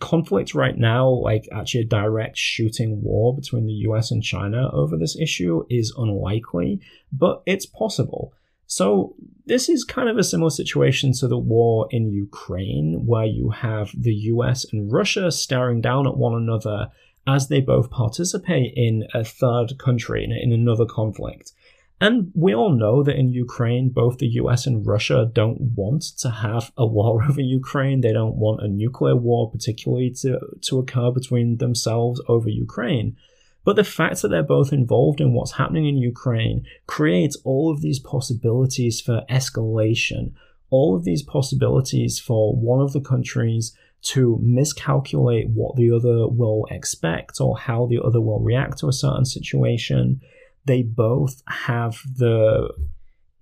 conflict 0.00 0.54
right 0.54 0.76
now, 0.76 1.08
like 1.08 1.48
actually 1.52 1.82
a 1.82 1.86
direct 1.86 2.36
shooting 2.36 3.02
war 3.02 3.34
between 3.34 3.66
the 3.66 3.72
US 3.88 4.10
and 4.10 4.22
China 4.22 4.70
over 4.72 4.96
this 4.96 5.16
issue, 5.16 5.64
is 5.68 5.94
unlikely, 5.96 6.80
but 7.12 7.42
it's 7.46 7.66
possible. 7.66 8.32
So 8.66 9.14
this 9.46 9.68
is 9.68 9.82
kind 9.84 10.10
of 10.10 10.18
a 10.18 10.24
similar 10.24 10.50
situation 10.50 11.12
to 11.14 11.28
the 11.28 11.38
war 11.38 11.88
in 11.90 12.12
Ukraine, 12.12 13.06
where 13.06 13.24
you 13.24 13.50
have 13.50 13.90
the 13.98 14.14
US 14.32 14.66
and 14.72 14.92
Russia 14.92 15.30
staring 15.30 15.80
down 15.80 16.06
at 16.06 16.16
one 16.16 16.34
another 16.34 16.88
as 17.28 17.48
they 17.48 17.60
both 17.60 17.90
participate 17.90 18.72
in 18.74 19.06
a 19.12 19.22
third 19.22 19.78
country, 19.78 20.24
in, 20.24 20.50
another 20.50 20.86
conflict. 20.86 21.52
And 22.00 22.32
we 22.34 22.54
all 22.54 22.72
know 22.72 23.02
that 23.02 23.16
in 23.16 23.28
Ukraine, 23.28 23.90
both 23.90 24.16
the 24.18 24.28
US 24.42 24.66
and 24.66 24.86
Russia 24.86 25.30
don't 25.30 25.60
want 25.76 26.02
to 26.20 26.30
have 26.30 26.72
a 26.78 26.86
war 26.86 27.22
over 27.28 27.42
Ukraine. 27.42 28.00
They 28.00 28.14
don't 28.14 28.36
want 28.36 28.62
a 28.62 28.68
nuclear 28.68 29.14
war, 29.14 29.50
particularly 29.50 30.10
to, 30.22 30.40
to 30.62 30.78
occur 30.78 31.10
between 31.10 31.58
themselves 31.58 32.20
over 32.28 32.48
Ukraine. 32.48 33.16
But 33.62 33.76
the 33.76 33.84
fact 33.84 34.22
that 34.22 34.28
they're 34.28 34.42
both 34.42 34.72
involved 34.72 35.20
in 35.20 35.34
what's 35.34 35.58
happening 35.60 35.86
in 35.86 35.98
Ukraine 35.98 36.64
creates 36.86 37.36
all 37.44 37.70
of 37.70 37.82
these 37.82 37.98
possibilities 37.98 39.02
for 39.02 39.24
escalation, 39.28 40.32
all 40.70 40.96
of 40.96 41.04
these 41.04 41.22
possibilities 41.22 42.18
for 42.18 42.56
one 42.56 42.80
of 42.80 42.94
the 42.94 43.02
countries 43.02 43.76
to 44.00 44.38
miscalculate 44.42 45.48
what 45.52 45.76
the 45.76 45.90
other 45.90 46.28
will 46.28 46.66
expect 46.70 47.40
or 47.40 47.58
how 47.58 47.86
the 47.86 48.00
other 48.02 48.20
will 48.20 48.40
react 48.40 48.78
to 48.78 48.88
a 48.88 48.92
certain 48.92 49.24
situation. 49.24 50.20
They 50.64 50.82
both 50.82 51.42
have 51.48 51.98
the 52.16 52.72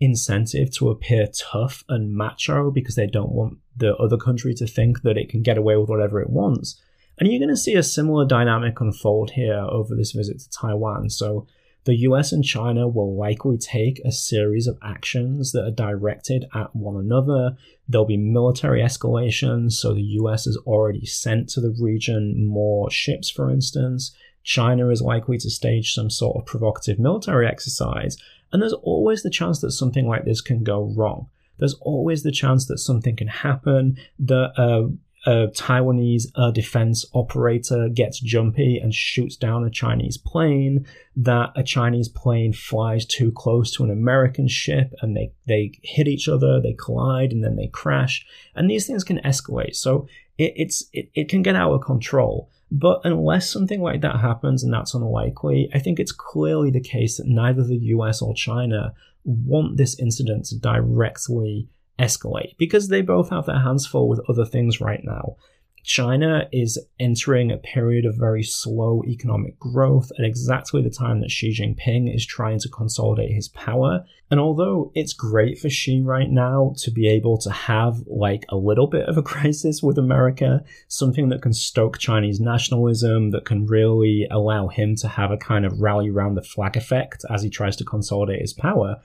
incentive 0.00 0.70
to 0.76 0.90
appear 0.90 1.26
tough 1.34 1.84
and 1.88 2.14
macho 2.14 2.70
because 2.70 2.94
they 2.94 3.06
don't 3.06 3.32
want 3.32 3.58
the 3.76 3.94
other 3.96 4.16
country 4.16 4.54
to 4.54 4.66
think 4.66 5.02
that 5.02 5.16
it 5.16 5.28
can 5.28 5.42
get 5.42 5.58
away 5.58 5.76
with 5.76 5.88
whatever 5.88 6.20
it 6.20 6.30
wants. 6.30 6.80
And 7.18 7.30
you're 7.30 7.40
going 7.40 7.48
to 7.48 7.56
see 7.56 7.74
a 7.74 7.82
similar 7.82 8.26
dynamic 8.26 8.80
unfold 8.80 9.30
here 9.30 9.58
over 9.58 9.94
this 9.94 10.12
visit 10.12 10.38
to 10.40 10.50
Taiwan. 10.50 11.08
So 11.10 11.46
the 11.86 11.96
US 11.98 12.32
and 12.32 12.44
China 12.44 12.86
will 12.88 13.16
likely 13.16 13.56
take 13.56 14.00
a 14.04 14.10
series 14.10 14.66
of 14.66 14.76
actions 14.82 15.52
that 15.52 15.64
are 15.64 15.70
directed 15.70 16.44
at 16.52 16.74
one 16.74 16.96
another. 16.96 17.56
There'll 17.88 18.04
be 18.04 18.16
military 18.16 18.82
escalations, 18.82 19.72
so 19.72 19.94
the 19.94 20.02
US 20.20 20.44
has 20.46 20.58
already 20.66 21.06
sent 21.06 21.48
to 21.50 21.60
the 21.60 21.74
region 21.80 22.44
more 22.44 22.90
ships, 22.90 23.30
for 23.30 23.50
instance. 23.50 24.14
China 24.42 24.90
is 24.90 25.00
likely 25.00 25.38
to 25.38 25.48
stage 25.48 25.94
some 25.94 26.10
sort 26.10 26.36
of 26.36 26.44
provocative 26.46 26.98
military 26.98 27.46
exercise, 27.46 28.16
and 28.52 28.60
there's 28.60 28.72
always 28.72 29.22
the 29.22 29.30
chance 29.30 29.60
that 29.60 29.70
something 29.70 30.08
like 30.08 30.24
this 30.24 30.40
can 30.40 30.64
go 30.64 30.92
wrong. 30.96 31.28
There's 31.58 31.74
always 31.74 32.24
the 32.24 32.32
chance 32.32 32.66
that 32.66 32.78
something 32.78 33.16
can 33.16 33.28
happen, 33.28 33.96
that 34.18 34.52
uh, 34.56 34.88
a 35.26 35.48
Taiwanese 35.48 36.54
defense 36.54 37.04
operator 37.12 37.88
gets 37.88 38.20
jumpy 38.20 38.78
and 38.78 38.94
shoots 38.94 39.36
down 39.36 39.64
a 39.64 39.70
Chinese 39.70 40.16
plane, 40.16 40.86
that 41.16 41.50
a 41.56 41.64
Chinese 41.64 42.08
plane 42.08 42.52
flies 42.52 43.04
too 43.04 43.32
close 43.32 43.72
to 43.72 43.82
an 43.82 43.90
American 43.90 44.46
ship 44.46 44.94
and 45.02 45.16
they, 45.16 45.32
they 45.46 45.72
hit 45.82 46.06
each 46.06 46.28
other, 46.28 46.60
they 46.60 46.74
collide, 46.74 47.32
and 47.32 47.42
then 47.42 47.56
they 47.56 47.66
crash. 47.66 48.24
And 48.54 48.70
these 48.70 48.86
things 48.86 49.02
can 49.02 49.18
escalate. 49.18 49.74
So 49.74 50.06
it, 50.38 50.52
it's, 50.56 50.84
it, 50.92 51.10
it 51.14 51.28
can 51.28 51.42
get 51.42 51.56
out 51.56 51.72
of 51.72 51.82
control. 51.82 52.48
But 52.70 53.00
unless 53.04 53.50
something 53.50 53.80
like 53.80 54.02
that 54.02 54.20
happens, 54.20 54.62
and 54.62 54.72
that's 54.72 54.94
unlikely, 54.94 55.70
I 55.74 55.80
think 55.80 55.98
it's 55.98 56.12
clearly 56.12 56.70
the 56.70 56.80
case 56.80 57.16
that 57.16 57.26
neither 57.26 57.64
the 57.64 57.76
US 57.76 58.22
or 58.22 58.34
China 58.34 58.94
want 59.24 59.76
this 59.76 59.98
incident 59.98 60.46
to 60.46 60.58
directly 60.58 61.68
escalate 61.98 62.56
because 62.58 62.88
they 62.88 63.02
both 63.02 63.30
have 63.30 63.46
their 63.46 63.60
hands 63.60 63.86
full 63.86 64.08
with 64.08 64.20
other 64.28 64.44
things 64.44 64.80
right 64.80 65.00
now. 65.02 65.36
China 65.86 66.48
is 66.50 66.84
entering 66.98 67.52
a 67.52 67.56
period 67.58 68.04
of 68.04 68.16
very 68.16 68.42
slow 68.42 69.04
economic 69.06 69.56
growth 69.60 70.10
at 70.18 70.24
exactly 70.24 70.82
the 70.82 70.90
time 70.90 71.20
that 71.20 71.30
Xi 71.30 71.52
Jinping 71.52 72.12
is 72.12 72.26
trying 72.26 72.58
to 72.58 72.68
consolidate 72.68 73.32
his 73.32 73.46
power. 73.46 74.04
And 74.28 74.40
although 74.40 74.90
it's 74.96 75.12
great 75.12 75.60
for 75.60 75.70
Xi 75.70 76.02
right 76.02 76.28
now 76.28 76.74
to 76.78 76.90
be 76.90 77.06
able 77.06 77.38
to 77.38 77.50
have 77.50 78.02
like 78.08 78.44
a 78.48 78.56
little 78.56 78.88
bit 78.88 79.08
of 79.08 79.16
a 79.16 79.22
crisis 79.32 79.80
with 79.80 79.96
America, 79.96 80.64
something 80.88 81.28
that 81.28 81.40
can 81.40 81.52
stoke 81.52 81.98
Chinese 81.98 82.40
nationalism, 82.40 83.30
that 83.30 83.44
can 83.44 83.64
really 83.64 84.26
allow 84.28 84.66
him 84.66 84.96
to 84.96 85.06
have 85.06 85.30
a 85.30 85.36
kind 85.36 85.64
of 85.64 85.80
rally 85.80 86.10
round 86.10 86.36
the 86.36 86.42
flag 86.42 86.76
effect 86.76 87.24
as 87.30 87.44
he 87.44 87.48
tries 87.48 87.76
to 87.76 87.84
consolidate 87.84 88.40
his 88.40 88.52
power, 88.52 88.96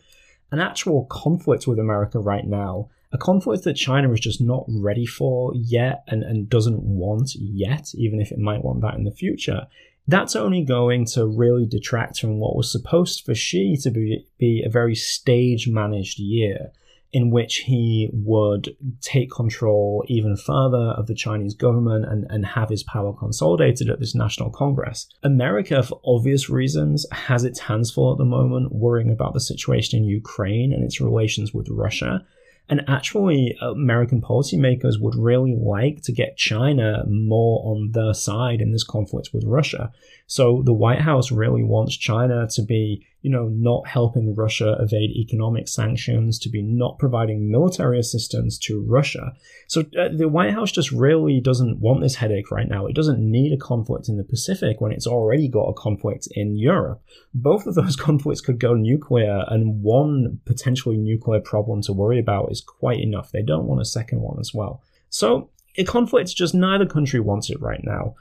an 0.52 0.60
actual 0.60 1.06
conflict 1.06 1.68
with 1.68 1.80
America 1.80 2.20
right 2.20 2.46
now 2.46 2.90
a 3.14 3.18
conflict 3.18 3.64
that 3.66 3.74
China 3.74 4.12
is 4.14 4.20
just 4.20 4.42
not 4.42 4.64
ready 4.68 5.06
for 5.06 5.52
yet 5.54 6.04
and, 6.08 6.24
and 6.24 6.50
doesn't 6.50 6.82
want 6.82 7.36
yet, 7.36 7.94
even 7.96 8.22
if 8.22 8.32
it 8.32 8.40
might 8.40 8.64
want 8.64 8.82
that 8.82 8.96
in 8.96 9.04
the 9.04 9.12
future, 9.12 9.68
that's 10.08 10.36
only 10.36 10.64
going 10.64 11.06
to 11.06 11.26
really 11.26 11.66
detract 11.66 12.20
from 12.20 12.40
what 12.40 12.56
was 12.56 12.72
supposed 12.72 13.26
for 13.26 13.36
Xi 13.36 13.78
to 13.82 13.92
be, 13.92 14.26
be 14.38 14.64
a 14.66 14.70
very 14.70 14.96
stage 14.96 15.68
managed 15.68 16.20
year 16.20 16.72
in 17.14 17.30
which 17.30 17.58
he 17.58 18.10
would 18.14 18.76
take 19.02 19.32
control 19.32 20.04
even 20.08 20.38
further 20.38 20.92
of 20.92 21.08
the 21.08 21.16
Chinese 21.16 21.54
government 21.54 22.06
and, 22.06 22.26
and 22.30 22.46
have 22.46 22.70
his 22.70 22.84
power 22.84 23.14
consolidated 23.14 23.90
at 23.90 24.00
this 24.00 24.16
national 24.16 24.50
congress. 24.50 25.08
America, 25.24 25.84
for 25.84 26.00
obvious 26.06 26.50
reasons, 26.50 27.06
has 27.12 27.44
its 27.44 27.60
hands 27.60 27.92
full 27.92 28.12
at 28.14 28.18
the 28.18 28.26
moment 28.26 28.74
worrying 28.74 29.12
about 29.12 29.34
the 29.34 29.40
situation 29.40 30.00
in 30.00 30.06
Ukraine 30.06 30.72
and 30.72 30.84
its 30.84 31.02
relations 31.02 31.54
with 31.54 31.68
Russia. 31.70 32.26
And 32.70 32.82
actually, 32.88 33.58
American 33.62 34.22
policymakers 34.22 35.02
would 35.02 35.16
really 35.16 35.58
like 35.60 36.04
to 36.04 36.14
get 36.14 36.38
China 36.38 37.04
more 37.06 37.62
on 37.66 37.92
their 37.92 38.14
side 38.14 38.62
in 38.62 38.72
this 38.72 38.86
conflict 38.86 39.32
with 39.34 39.44
Russia. 39.46 39.92
So 40.28 40.62
the 40.64 40.72
White 40.72 41.02
House 41.02 41.32
really 41.32 41.64
wants 41.64 41.98
China 41.98 42.48
to 42.52 42.62
be 42.62 43.06
you 43.22 43.30
know, 43.30 43.48
not 43.50 43.88
helping 43.88 44.36
Russia 44.36 44.76
evade 44.80 45.12
economic 45.12 45.68
sanctions, 45.68 46.40
to 46.40 46.50
be 46.50 46.62
not 46.62 46.98
providing 46.98 47.52
military 47.52 48.00
assistance 48.00 48.58
to 48.58 48.82
Russia. 48.82 49.34
So 49.68 49.82
uh, 50.00 50.10
the 50.16 50.28
White 50.28 50.54
House 50.54 50.72
just 50.72 50.92
really 50.92 51.40
doesn't 51.40 51.80
want 51.80 52.02
this 52.02 52.16
headache 52.16 52.50
right 52.50 52.68
now. 52.68 52.88
It 52.88 52.96
doesn't 52.96 53.20
need 53.20 53.54
a 53.54 53.58
conflict 53.58 54.10
in 54.10 54.18
the 54.18 54.24
Pacific 54.24 54.82
when 54.82 54.92
it's 54.92 55.06
already 55.06 55.48
got 55.48 55.70
a 55.70 55.74
conflict 55.74 56.28
in 56.32 56.58
Europe. 56.58 57.02
Both 57.34 57.68
of 57.68 57.76
those 57.76 57.96
conflicts 58.08 58.42
could 58.42 58.60
go 58.60 58.74
nuclear, 58.74 59.46
and 59.48 59.84
one 59.84 60.40
potentially 60.46 60.98
nuclear 60.98 61.42
problem 61.42 61.82
to 61.84 61.94
worry 61.94 62.20
about 62.20 62.52
is 62.52 62.62
quite 62.62 63.00
enough. 63.00 63.32
They 63.32 63.44
don't 63.44 63.68
want 63.68 63.82
a 63.82 63.86
second 63.86 64.22
one 64.22 64.40
as 64.40 64.52
well. 64.54 64.82
So 65.10 65.50
a 65.78 65.84
conflict, 65.84 66.36
just 66.36 66.56
neither 66.56 66.86
country 66.86 67.20
wants 67.20 67.50
it 67.50 67.62
right 67.62 67.82
now. 67.84 68.16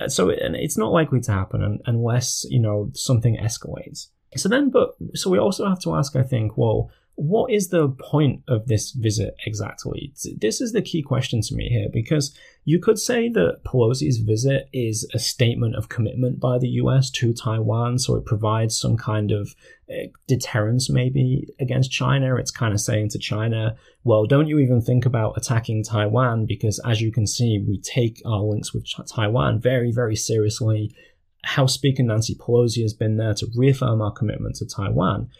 Uh, 0.00 0.08
so 0.08 0.28
it's 0.30 0.78
not 0.78 0.92
likely 0.92 1.20
to 1.20 1.32
happen 1.32 1.80
unless, 1.86 2.44
you 2.48 2.60
know, 2.60 2.90
something 2.94 3.36
escalates. 3.36 4.08
So 4.36 4.48
then, 4.48 4.70
but 4.70 4.96
so 5.14 5.30
we 5.30 5.38
also 5.38 5.66
have 5.68 5.80
to 5.80 5.94
ask, 5.94 6.16
I 6.16 6.22
think, 6.22 6.56
well, 6.56 6.90
what 7.18 7.50
is 7.50 7.70
the 7.70 7.88
point 7.88 8.44
of 8.46 8.68
this 8.68 8.92
visit 8.92 9.34
exactly? 9.44 10.12
This 10.36 10.60
is 10.60 10.72
the 10.72 10.82
key 10.82 11.02
question 11.02 11.40
to 11.42 11.54
me 11.56 11.68
here 11.68 11.88
because 11.92 12.32
you 12.64 12.78
could 12.78 12.96
say 12.96 13.28
that 13.30 13.64
Pelosi's 13.64 14.18
visit 14.18 14.68
is 14.72 15.04
a 15.12 15.18
statement 15.18 15.74
of 15.74 15.88
commitment 15.88 16.38
by 16.38 16.58
the 16.58 16.68
US 16.82 17.10
to 17.12 17.32
Taiwan, 17.32 17.98
so 17.98 18.14
it 18.14 18.24
provides 18.24 18.78
some 18.78 18.96
kind 18.96 19.32
of 19.32 19.56
eh, 19.90 20.06
deterrence 20.28 20.88
maybe 20.88 21.48
against 21.58 21.90
China. 21.90 22.36
It's 22.36 22.52
kind 22.52 22.72
of 22.72 22.80
saying 22.80 23.08
to 23.08 23.18
China, 23.18 23.74
well, 24.04 24.24
don't 24.24 24.46
you 24.46 24.60
even 24.60 24.80
think 24.80 25.04
about 25.04 25.36
attacking 25.36 25.82
Taiwan 25.82 26.46
because 26.46 26.78
as 26.86 27.00
you 27.00 27.10
can 27.10 27.26
see, 27.26 27.58
we 27.58 27.80
take 27.80 28.22
our 28.24 28.42
links 28.42 28.72
with 28.72 28.86
Taiwan 29.08 29.60
very, 29.60 29.90
very 29.90 30.14
seriously. 30.14 30.94
House 31.44 31.74
Speaker 31.74 32.02
Nancy 32.02 32.34
Pelosi 32.34 32.82
has 32.82 32.94
been 32.94 33.16
there 33.16 33.34
to 33.34 33.46
reaffirm 33.56 34.02
our 34.02 34.12
commitment 34.12 34.56
to 34.56 34.66
Taiwan. 34.66 35.30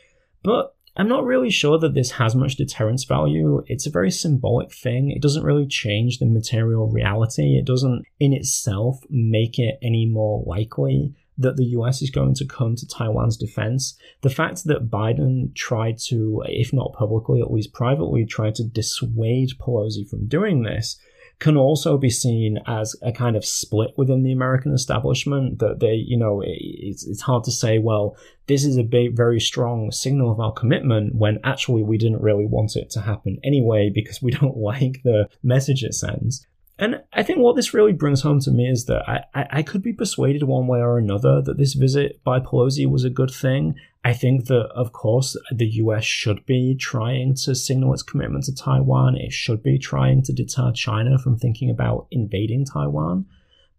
But 0.42 0.74
I'm 0.96 1.08
not 1.08 1.24
really 1.24 1.50
sure 1.50 1.78
that 1.78 1.94
this 1.94 2.12
has 2.12 2.34
much 2.34 2.56
deterrence 2.56 3.04
value. 3.04 3.62
It's 3.66 3.86
a 3.86 3.90
very 3.90 4.10
symbolic 4.10 4.72
thing. 4.72 5.10
It 5.10 5.22
doesn't 5.22 5.44
really 5.44 5.66
change 5.66 6.18
the 6.18 6.26
material 6.26 6.88
reality. 6.88 7.56
It 7.56 7.64
doesn't, 7.64 8.04
in 8.18 8.32
itself, 8.32 8.98
make 9.08 9.58
it 9.58 9.78
any 9.80 10.06
more 10.06 10.42
likely 10.44 11.14
that 11.38 11.56
the 11.56 11.66
US 11.66 12.02
is 12.02 12.10
going 12.10 12.34
to 12.34 12.46
come 12.46 12.74
to 12.74 12.86
Taiwan's 12.86 13.36
defense. 13.36 13.96
The 14.22 14.30
fact 14.30 14.64
that 14.64 14.90
Biden 14.90 15.54
tried 15.54 15.98
to, 16.08 16.42
if 16.46 16.72
not 16.72 16.94
publicly, 16.94 17.40
at 17.40 17.52
least 17.52 17.72
privately, 17.72 18.26
tried 18.26 18.56
to 18.56 18.64
dissuade 18.64 19.50
Pelosi 19.60 20.08
from 20.08 20.26
doing 20.26 20.64
this 20.64 20.98
can 21.38 21.56
also 21.56 21.96
be 21.96 22.10
seen 22.10 22.58
as 22.66 22.96
a 23.02 23.12
kind 23.12 23.36
of 23.36 23.44
split 23.44 23.90
within 23.96 24.22
the 24.22 24.32
American 24.32 24.72
establishment. 24.72 25.60
That 25.60 25.80
they, 25.80 25.94
you 25.94 26.16
know, 26.16 26.42
it's, 26.44 27.06
it's 27.06 27.22
hard 27.22 27.44
to 27.44 27.52
say, 27.52 27.78
well, 27.78 28.16
this 28.46 28.64
is 28.64 28.76
a 28.76 28.82
big, 28.82 29.16
very 29.16 29.38
strong 29.38 29.90
signal 29.92 30.32
of 30.32 30.40
our 30.40 30.52
commitment 30.52 31.14
when 31.14 31.38
actually 31.44 31.82
we 31.82 31.98
didn't 31.98 32.22
really 32.22 32.46
want 32.46 32.76
it 32.76 32.90
to 32.90 33.00
happen 33.00 33.38
anyway 33.44 33.90
because 33.92 34.20
we 34.20 34.32
don't 34.32 34.56
like 34.58 35.02
the 35.04 35.28
message 35.42 35.84
it 35.84 35.94
sends. 35.94 36.46
And 36.78 37.02
I 37.12 37.24
think 37.24 37.40
what 37.40 37.56
this 37.56 37.74
really 37.74 37.92
brings 37.92 38.22
home 38.22 38.38
to 38.40 38.52
me 38.52 38.68
is 38.68 38.84
that 38.84 39.02
I, 39.08 39.24
I, 39.34 39.46
I, 39.50 39.62
could 39.62 39.82
be 39.82 39.92
persuaded 39.92 40.44
one 40.44 40.68
way 40.68 40.78
or 40.78 40.96
another 40.96 41.42
that 41.42 41.58
this 41.58 41.74
visit 41.74 42.22
by 42.22 42.38
Pelosi 42.38 42.88
was 42.88 43.02
a 43.02 43.10
good 43.10 43.32
thing. 43.32 43.74
I 44.04 44.12
think 44.12 44.46
that, 44.46 44.68
of 44.76 44.92
course, 44.92 45.36
the 45.50 45.66
US 45.66 46.04
should 46.04 46.46
be 46.46 46.76
trying 46.76 47.34
to 47.44 47.56
signal 47.56 47.92
its 47.94 48.04
commitment 48.04 48.44
to 48.44 48.54
Taiwan. 48.54 49.16
It 49.16 49.32
should 49.32 49.60
be 49.60 49.76
trying 49.76 50.22
to 50.22 50.32
deter 50.32 50.70
China 50.70 51.18
from 51.18 51.36
thinking 51.36 51.68
about 51.68 52.06
invading 52.12 52.64
Taiwan. 52.64 53.26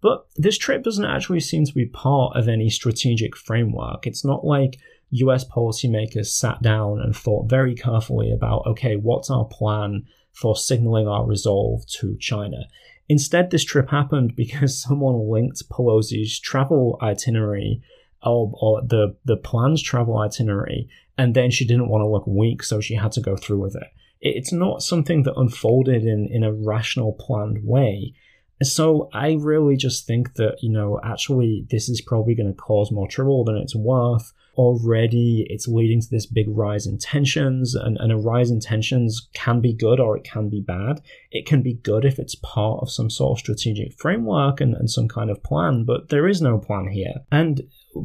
But 0.02 0.28
this 0.36 0.58
trip 0.58 0.84
doesn't 0.84 1.06
actually 1.06 1.40
seem 1.40 1.66
to 1.66 1.74
be 1.74 1.86
part 1.86 2.36
of 2.36 2.50
any 2.50 2.70
strategic 2.70 3.36
framework. 3.36 4.08
It's 4.08 4.26
not 4.26 4.46
like 4.46 4.78
US 5.12 5.46
policymakers 5.46 6.28
sat 6.28 6.62
down 6.62 7.00
and 7.00 7.16
thought 7.16 7.50
very 7.50 7.76
carefully 7.76 8.32
about 8.32 8.66
okay, 8.68 8.96
what's 8.96 9.30
our 9.30 9.46
plan 9.46 10.06
for 10.32 10.56
signaling 10.56 11.08
our 11.08 11.26
resolve 11.26 11.86
to 12.00 12.18
China? 12.18 12.68
Instead, 13.10 13.50
this 13.50 13.64
trip 13.64 13.90
happened 13.90 14.36
because 14.36 14.82
someone 14.84 15.30
linked 15.30 15.68
Pelosi's 15.70 16.40
travel 16.40 16.98
itinerary 17.02 17.82
or, 18.24 18.52
or 18.62 18.82
the, 18.82 19.16
the 19.26 19.38
planned 19.38 19.80
travel 19.80 20.18
itinerary, 20.18 20.90
and 21.18 21.36
then 21.36 21.52
she 21.52 21.66
didn't 21.66 21.90
want 21.90 22.02
to 22.02 22.08
look 22.08 22.28
weak, 22.28 22.64
so 22.64 22.80
she 22.80 22.96
had 22.96 23.12
to 23.14 23.22
go 23.22 23.36
through 23.36 23.60
with 23.60 23.76
it. 23.76 23.88
It's 24.22 24.52
not 24.52 24.84
something 24.84 25.24
that 25.24 25.38
unfolded 25.38 26.04
in, 26.04 26.28
in 26.30 26.44
a 26.44 26.54
rational, 26.54 27.14
planned 27.14 27.64
way. 27.64 28.14
So 28.62 29.10
I 29.14 29.38
really 29.40 29.78
just 29.78 30.06
think 30.06 30.34
that, 30.34 30.58
you 30.62 30.70
know, 30.70 31.00
actually 31.02 31.66
this 31.70 31.88
is 31.88 32.02
probably 32.02 32.36
going 32.36 32.54
to 32.54 32.62
cause 32.62 32.92
more 32.92 33.08
trouble 33.08 33.46
than 33.46 33.56
it's 33.56 33.76
worth. 33.76 34.34
Already 34.60 35.46
it's 35.50 35.70
leading 35.70 36.02
to 36.02 36.08
this 36.12 36.26
big 36.26 36.48
rise 36.50 36.86
in 36.86 36.98
tensions, 36.98 37.76
and, 37.76 37.96
and 37.98 38.12
a 38.12 38.18
rise 38.18 38.52
in 38.52 38.60
tensions 38.60 39.30
can 39.34 39.62
be 39.62 39.74
good 39.74 40.02
or 40.02 40.18
it 40.18 40.26
can 40.26 40.50
be 40.50 40.60
bad. 40.60 41.02
It 41.32 41.46
can 41.46 41.62
be 41.62 41.76
good 41.76 42.04
if 42.04 42.20
it's 42.20 42.36
part 42.36 42.82
of 42.82 42.92
some 42.92 43.10
sort 43.10 43.38
of 43.38 43.40
strategic 43.40 43.94
framework 43.94 44.60
and, 44.60 44.74
and 44.74 44.90
some 44.90 45.08
kind 45.08 45.30
of 45.30 45.42
plan, 45.44 45.86
but 45.86 46.10
there 46.10 46.28
is 46.28 46.42
no 46.42 46.58
plan 46.58 46.90
here. 46.90 47.14
And 47.32 47.62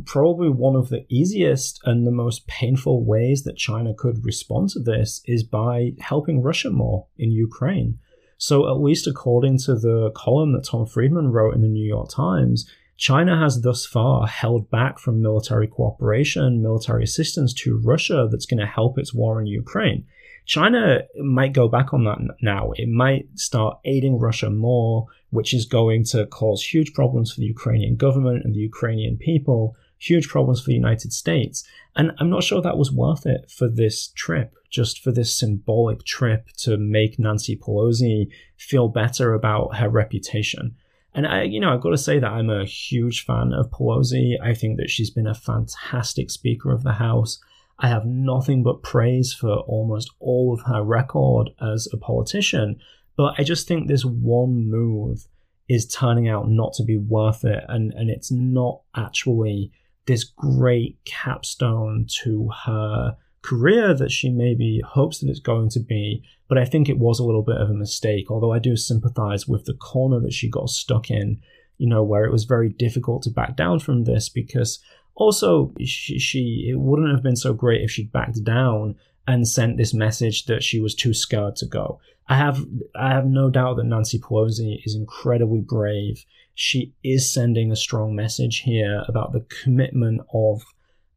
probably 0.07 0.49
one 0.49 0.77
of 0.77 0.91
the 0.91 1.05
easiest 1.09 1.81
and 1.87 2.07
the 2.07 2.13
most 2.13 2.47
painful 2.47 3.05
ways 3.05 3.43
that 3.43 3.57
China 3.57 3.93
could 3.93 4.25
respond 4.25 4.69
to 4.71 4.79
this 4.79 5.23
is 5.25 5.43
by 5.43 5.91
helping 5.99 6.41
Russia 6.41 6.71
more 6.71 7.09
in 7.19 7.33
Ukraine. 7.33 7.99
So, 8.39 8.69
at 8.69 8.81
least 8.81 9.09
according 9.09 9.59
to 9.65 9.75
the 9.75 10.13
column 10.15 10.53
that 10.53 10.69
Tom 10.71 10.87
Friedman 10.87 11.33
wrote 11.33 11.57
in 11.57 11.63
the 11.63 11.69
New 11.69 11.85
York 11.85 12.11
Times, 12.11 12.71
China 13.05 13.39
has 13.39 13.61
thus 13.61 13.85
far 13.85 14.27
held 14.27 14.71
back 14.71 14.99
from 14.99 15.21
military 15.21 15.67
cooperation, 15.67 16.63
military 16.63 17.05
assistance 17.05 17.53
to 17.53 17.79
Russia 17.85 18.27
that's 18.31 18.47
going 18.47 18.61
to 18.61 18.67
help 18.67 18.99
its 18.99 19.13
war 19.13 19.39
in 19.39 19.47
Ukraine. 19.47 20.07
China 20.47 21.01
might 21.23 21.53
go 21.53 21.69
back 21.69 21.93
on 21.93 22.05
that 22.05 22.17
now. 22.41 22.73
It 22.77 22.89
might 22.89 23.27
start 23.35 23.79
aiding 23.85 24.19
Russia 24.19 24.49
more, 24.49 25.05
which 25.29 25.53
is 25.53 25.67
going 25.67 26.05
to 26.13 26.25
cause 26.25 26.65
huge 26.65 26.95
problems 26.95 27.31
for 27.31 27.41
the 27.41 27.47
Ukrainian 27.47 27.97
government 27.97 28.43
and 28.43 28.55
the 28.55 28.61
Ukrainian 28.73 29.19
people, 29.19 29.77
huge 29.99 30.27
problems 30.27 30.63
for 30.63 30.69
the 30.69 30.83
United 30.85 31.13
States. 31.13 31.63
And 31.97 32.13
I'm 32.19 32.31
not 32.31 32.43
sure 32.43 32.63
that 32.63 32.79
was 32.79 32.91
worth 32.91 33.27
it 33.27 33.51
for 33.51 33.69
this 33.69 34.09
trip, 34.17 34.55
just 34.71 35.03
for 35.03 35.13
this 35.13 35.39
symbolic 35.39 36.05
trip 36.07 36.49
to 36.65 36.79
make 36.79 37.19
Nancy 37.19 37.55
Pelosi 37.55 38.29
feel 38.57 38.89
better 38.89 39.35
about 39.35 39.77
her 39.77 39.91
reputation. 39.91 40.77
And 41.15 41.27
I, 41.27 41.43
you 41.43 41.61
know, 41.61 41.73
I've 41.73 41.81
got 41.81 41.91
to 41.91 41.99
say 41.99 42.19
that 42.19 42.31
I'm 42.31 42.51
a 42.51 42.65
huge 42.65 43.25
fan 43.25 43.53
of 43.53 43.71
Pelosi. 43.71 44.35
I 44.43 44.53
think 44.53 44.79
that 44.79 44.91
she's 44.91 45.11
been 45.11 45.29
a 45.29 45.35
fantastic 45.35 46.31
Speaker 46.31 46.73
of 46.73 46.83
the 46.83 46.95
House. 46.95 47.39
I 47.79 47.89
have 47.89 48.05
nothing 48.05 48.63
but 48.63 48.83
praise 48.83 49.33
for 49.33 49.57
almost 49.59 50.11
all 50.21 50.53
of 50.53 50.67
her 50.67 50.83
record 50.83 51.51
as 51.61 51.89
a 51.93 51.97
politician, 51.97 52.79
but 53.17 53.35
I 53.39 53.43
just 53.43 53.67
think 53.67 53.89
this 53.89 54.05
one 54.05 54.71
move 54.71 55.27
is 55.69 55.87
turning 55.87 56.29
out 56.29 56.49
not 56.49 56.75
to 56.75 56.85
be 56.85 56.97
worth 56.97 57.45
it, 57.45 57.65
and, 57.69 57.93
and 57.95 58.11
it's 58.11 58.31
not 58.31 58.83
actually 58.95 59.73
this 60.07 60.25
great 60.25 60.99
capstone 61.05 62.07
to 62.23 62.51
her 62.67 63.17
career 63.45 63.93
that 63.95 64.11
she 64.11 64.31
maybe 64.31 64.81
hopes 64.85 65.21
that 65.21 65.29
it's 65.29 65.39
going 65.39 65.69
to 65.69 65.81
be, 65.81 66.23
but 66.49 66.57
I 66.57 66.65
think 66.65 66.89
it 66.89 66.99
was 66.99 67.19
a 67.19 67.25
little 67.25 67.43
bit 67.43 67.59
of 67.59 67.69
a 67.69 67.75
mistake, 67.75 68.31
although 68.31 68.53
I 68.53 68.59
do 68.59 68.75
sympathize 68.75 69.47
with 69.47 69.67
the 69.67 69.75
corner 69.75 70.19
that 70.21 70.33
she 70.33 70.49
got 70.49 70.71
stuck 70.71 71.11
in, 71.11 71.41
you 71.77 71.87
know, 71.87 72.03
where 72.03 72.25
it 72.25 72.33
was 72.33 72.45
very 72.45 72.71
difficult 72.71 73.23
to 73.25 73.31
back 73.31 73.55
down 73.55 73.81
from 73.81 74.05
this 74.05 74.31
because 74.31 74.79
also 75.15 75.75
she, 75.85 76.19
she 76.19 76.71
it 76.71 76.81
wouldn't 76.81 77.13
have 77.13 77.23
been 77.23 77.37
so 77.37 77.53
great 77.53 77.83
if 77.83 77.91
she'd 77.91 78.13
backed 78.13 78.43
down 78.45 78.97
and 79.27 79.47
sent 79.47 79.77
this 79.77 79.93
message 79.93 80.47
that 80.47 80.63
she 80.63 80.81
was 80.81 80.95
too 80.95 81.13
scared 81.13 81.57
to 81.57 81.67
go. 81.67 82.01
I 82.29 82.37
have 82.37 82.65
I 82.97 83.11
have 83.11 83.27
no 83.27 83.51
doubt 83.51 83.77
that 83.77 83.85
Nancy 83.85 84.19
Pelosi 84.19 84.79
is 84.85 84.95
incredibly 84.95 85.61
brave. 85.61 86.25
She 86.55 86.95
is 87.05 87.33
sending 87.33 87.71
a 87.71 87.77
strong 87.77 88.15
message 88.15 88.61
here 88.61 89.05
about 89.07 89.33
the 89.33 89.45
commitment 89.63 90.23
of 90.33 90.63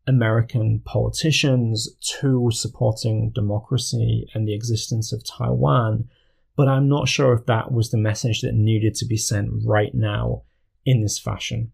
American 0.07 0.79
politicians 0.85 1.89
to 2.19 2.49
supporting 2.51 3.31
democracy 3.31 4.27
and 4.33 4.47
the 4.47 4.55
existence 4.55 5.11
of 5.11 5.23
Taiwan, 5.25 6.07
but 6.55 6.67
I'm 6.67 6.87
not 6.87 7.07
sure 7.07 7.33
if 7.33 7.45
that 7.45 7.71
was 7.71 7.91
the 7.91 7.97
message 7.97 8.41
that 8.41 8.55
needed 8.55 8.95
to 8.95 9.05
be 9.05 9.17
sent 9.17 9.49
right 9.65 9.93
now 9.93 10.43
in 10.85 11.01
this 11.01 11.19
fashion. 11.19 11.71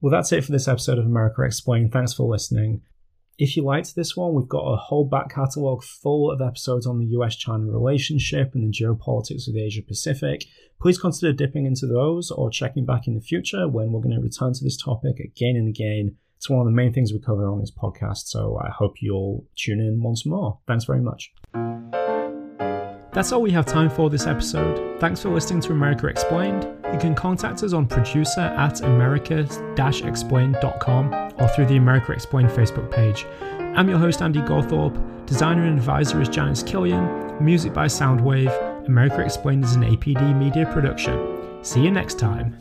Well, 0.00 0.10
that's 0.10 0.32
it 0.32 0.44
for 0.44 0.52
this 0.52 0.68
episode 0.68 0.98
of 0.98 1.06
America 1.06 1.42
Explained. 1.42 1.92
Thanks 1.92 2.14
for 2.14 2.28
listening. 2.28 2.82
If 3.38 3.56
you 3.56 3.62
liked 3.62 3.94
this 3.94 4.16
one, 4.16 4.34
we've 4.34 4.48
got 4.48 4.66
a 4.66 4.76
whole 4.76 5.04
back 5.04 5.30
catalogue 5.30 5.84
full 5.84 6.30
of 6.30 6.40
episodes 6.40 6.86
on 6.86 6.98
the 6.98 7.06
US 7.18 7.36
China 7.36 7.66
relationship 7.66 8.54
and 8.54 8.64
the 8.64 8.76
geopolitics 8.76 9.46
of 9.46 9.54
the 9.54 9.62
Asia 9.62 9.82
Pacific. 9.82 10.44
Please 10.80 10.98
consider 10.98 11.32
dipping 11.32 11.66
into 11.66 11.86
those 11.86 12.30
or 12.32 12.50
checking 12.50 12.84
back 12.84 13.06
in 13.06 13.14
the 13.14 13.20
future 13.20 13.68
when 13.68 13.92
we're 13.92 14.00
going 14.00 14.14
to 14.14 14.20
return 14.20 14.54
to 14.54 14.64
this 14.64 14.76
topic 14.76 15.20
again 15.20 15.54
and 15.54 15.68
again. 15.68 16.16
It's 16.38 16.48
one 16.48 16.60
of 16.60 16.66
the 16.66 16.72
main 16.72 16.92
things 16.92 17.12
we 17.12 17.18
cover 17.18 17.48
on 17.48 17.58
this 17.58 17.72
podcast, 17.72 18.28
so 18.28 18.60
I 18.64 18.70
hope 18.70 19.02
you'll 19.02 19.44
tune 19.56 19.80
in 19.80 20.00
once 20.00 20.24
more. 20.24 20.60
Thanks 20.68 20.84
very 20.84 21.00
much. 21.00 21.32
That's 23.12 23.32
all 23.32 23.42
we 23.42 23.50
have 23.50 23.66
time 23.66 23.90
for 23.90 24.08
this 24.08 24.28
episode. 24.28 25.00
Thanks 25.00 25.20
for 25.20 25.30
listening 25.30 25.60
to 25.62 25.72
America 25.72 26.06
Explained. 26.06 26.68
You 26.92 26.98
can 27.00 27.16
contact 27.16 27.64
us 27.64 27.72
on 27.72 27.86
producer 27.86 28.42
at 28.42 28.82
america-explained.com 28.82 31.14
or 31.38 31.48
through 31.48 31.66
the 31.66 31.76
America 31.76 32.12
Explained 32.12 32.50
Facebook 32.50 32.92
page. 32.92 33.26
I'm 33.76 33.88
your 33.88 33.98
host, 33.98 34.22
Andy 34.22 34.40
Gawthorpe. 34.40 35.26
Designer 35.26 35.64
and 35.64 35.76
advisor 35.76 36.22
is 36.22 36.28
Janice 36.28 36.62
Killian. 36.62 37.44
Music 37.44 37.74
by 37.74 37.86
Soundwave. 37.86 38.86
America 38.86 39.22
Explained 39.22 39.64
is 39.64 39.74
an 39.74 39.82
APD 39.82 40.38
media 40.38 40.66
production. 40.66 41.18
See 41.64 41.82
you 41.82 41.90
next 41.90 42.20
time. 42.20 42.56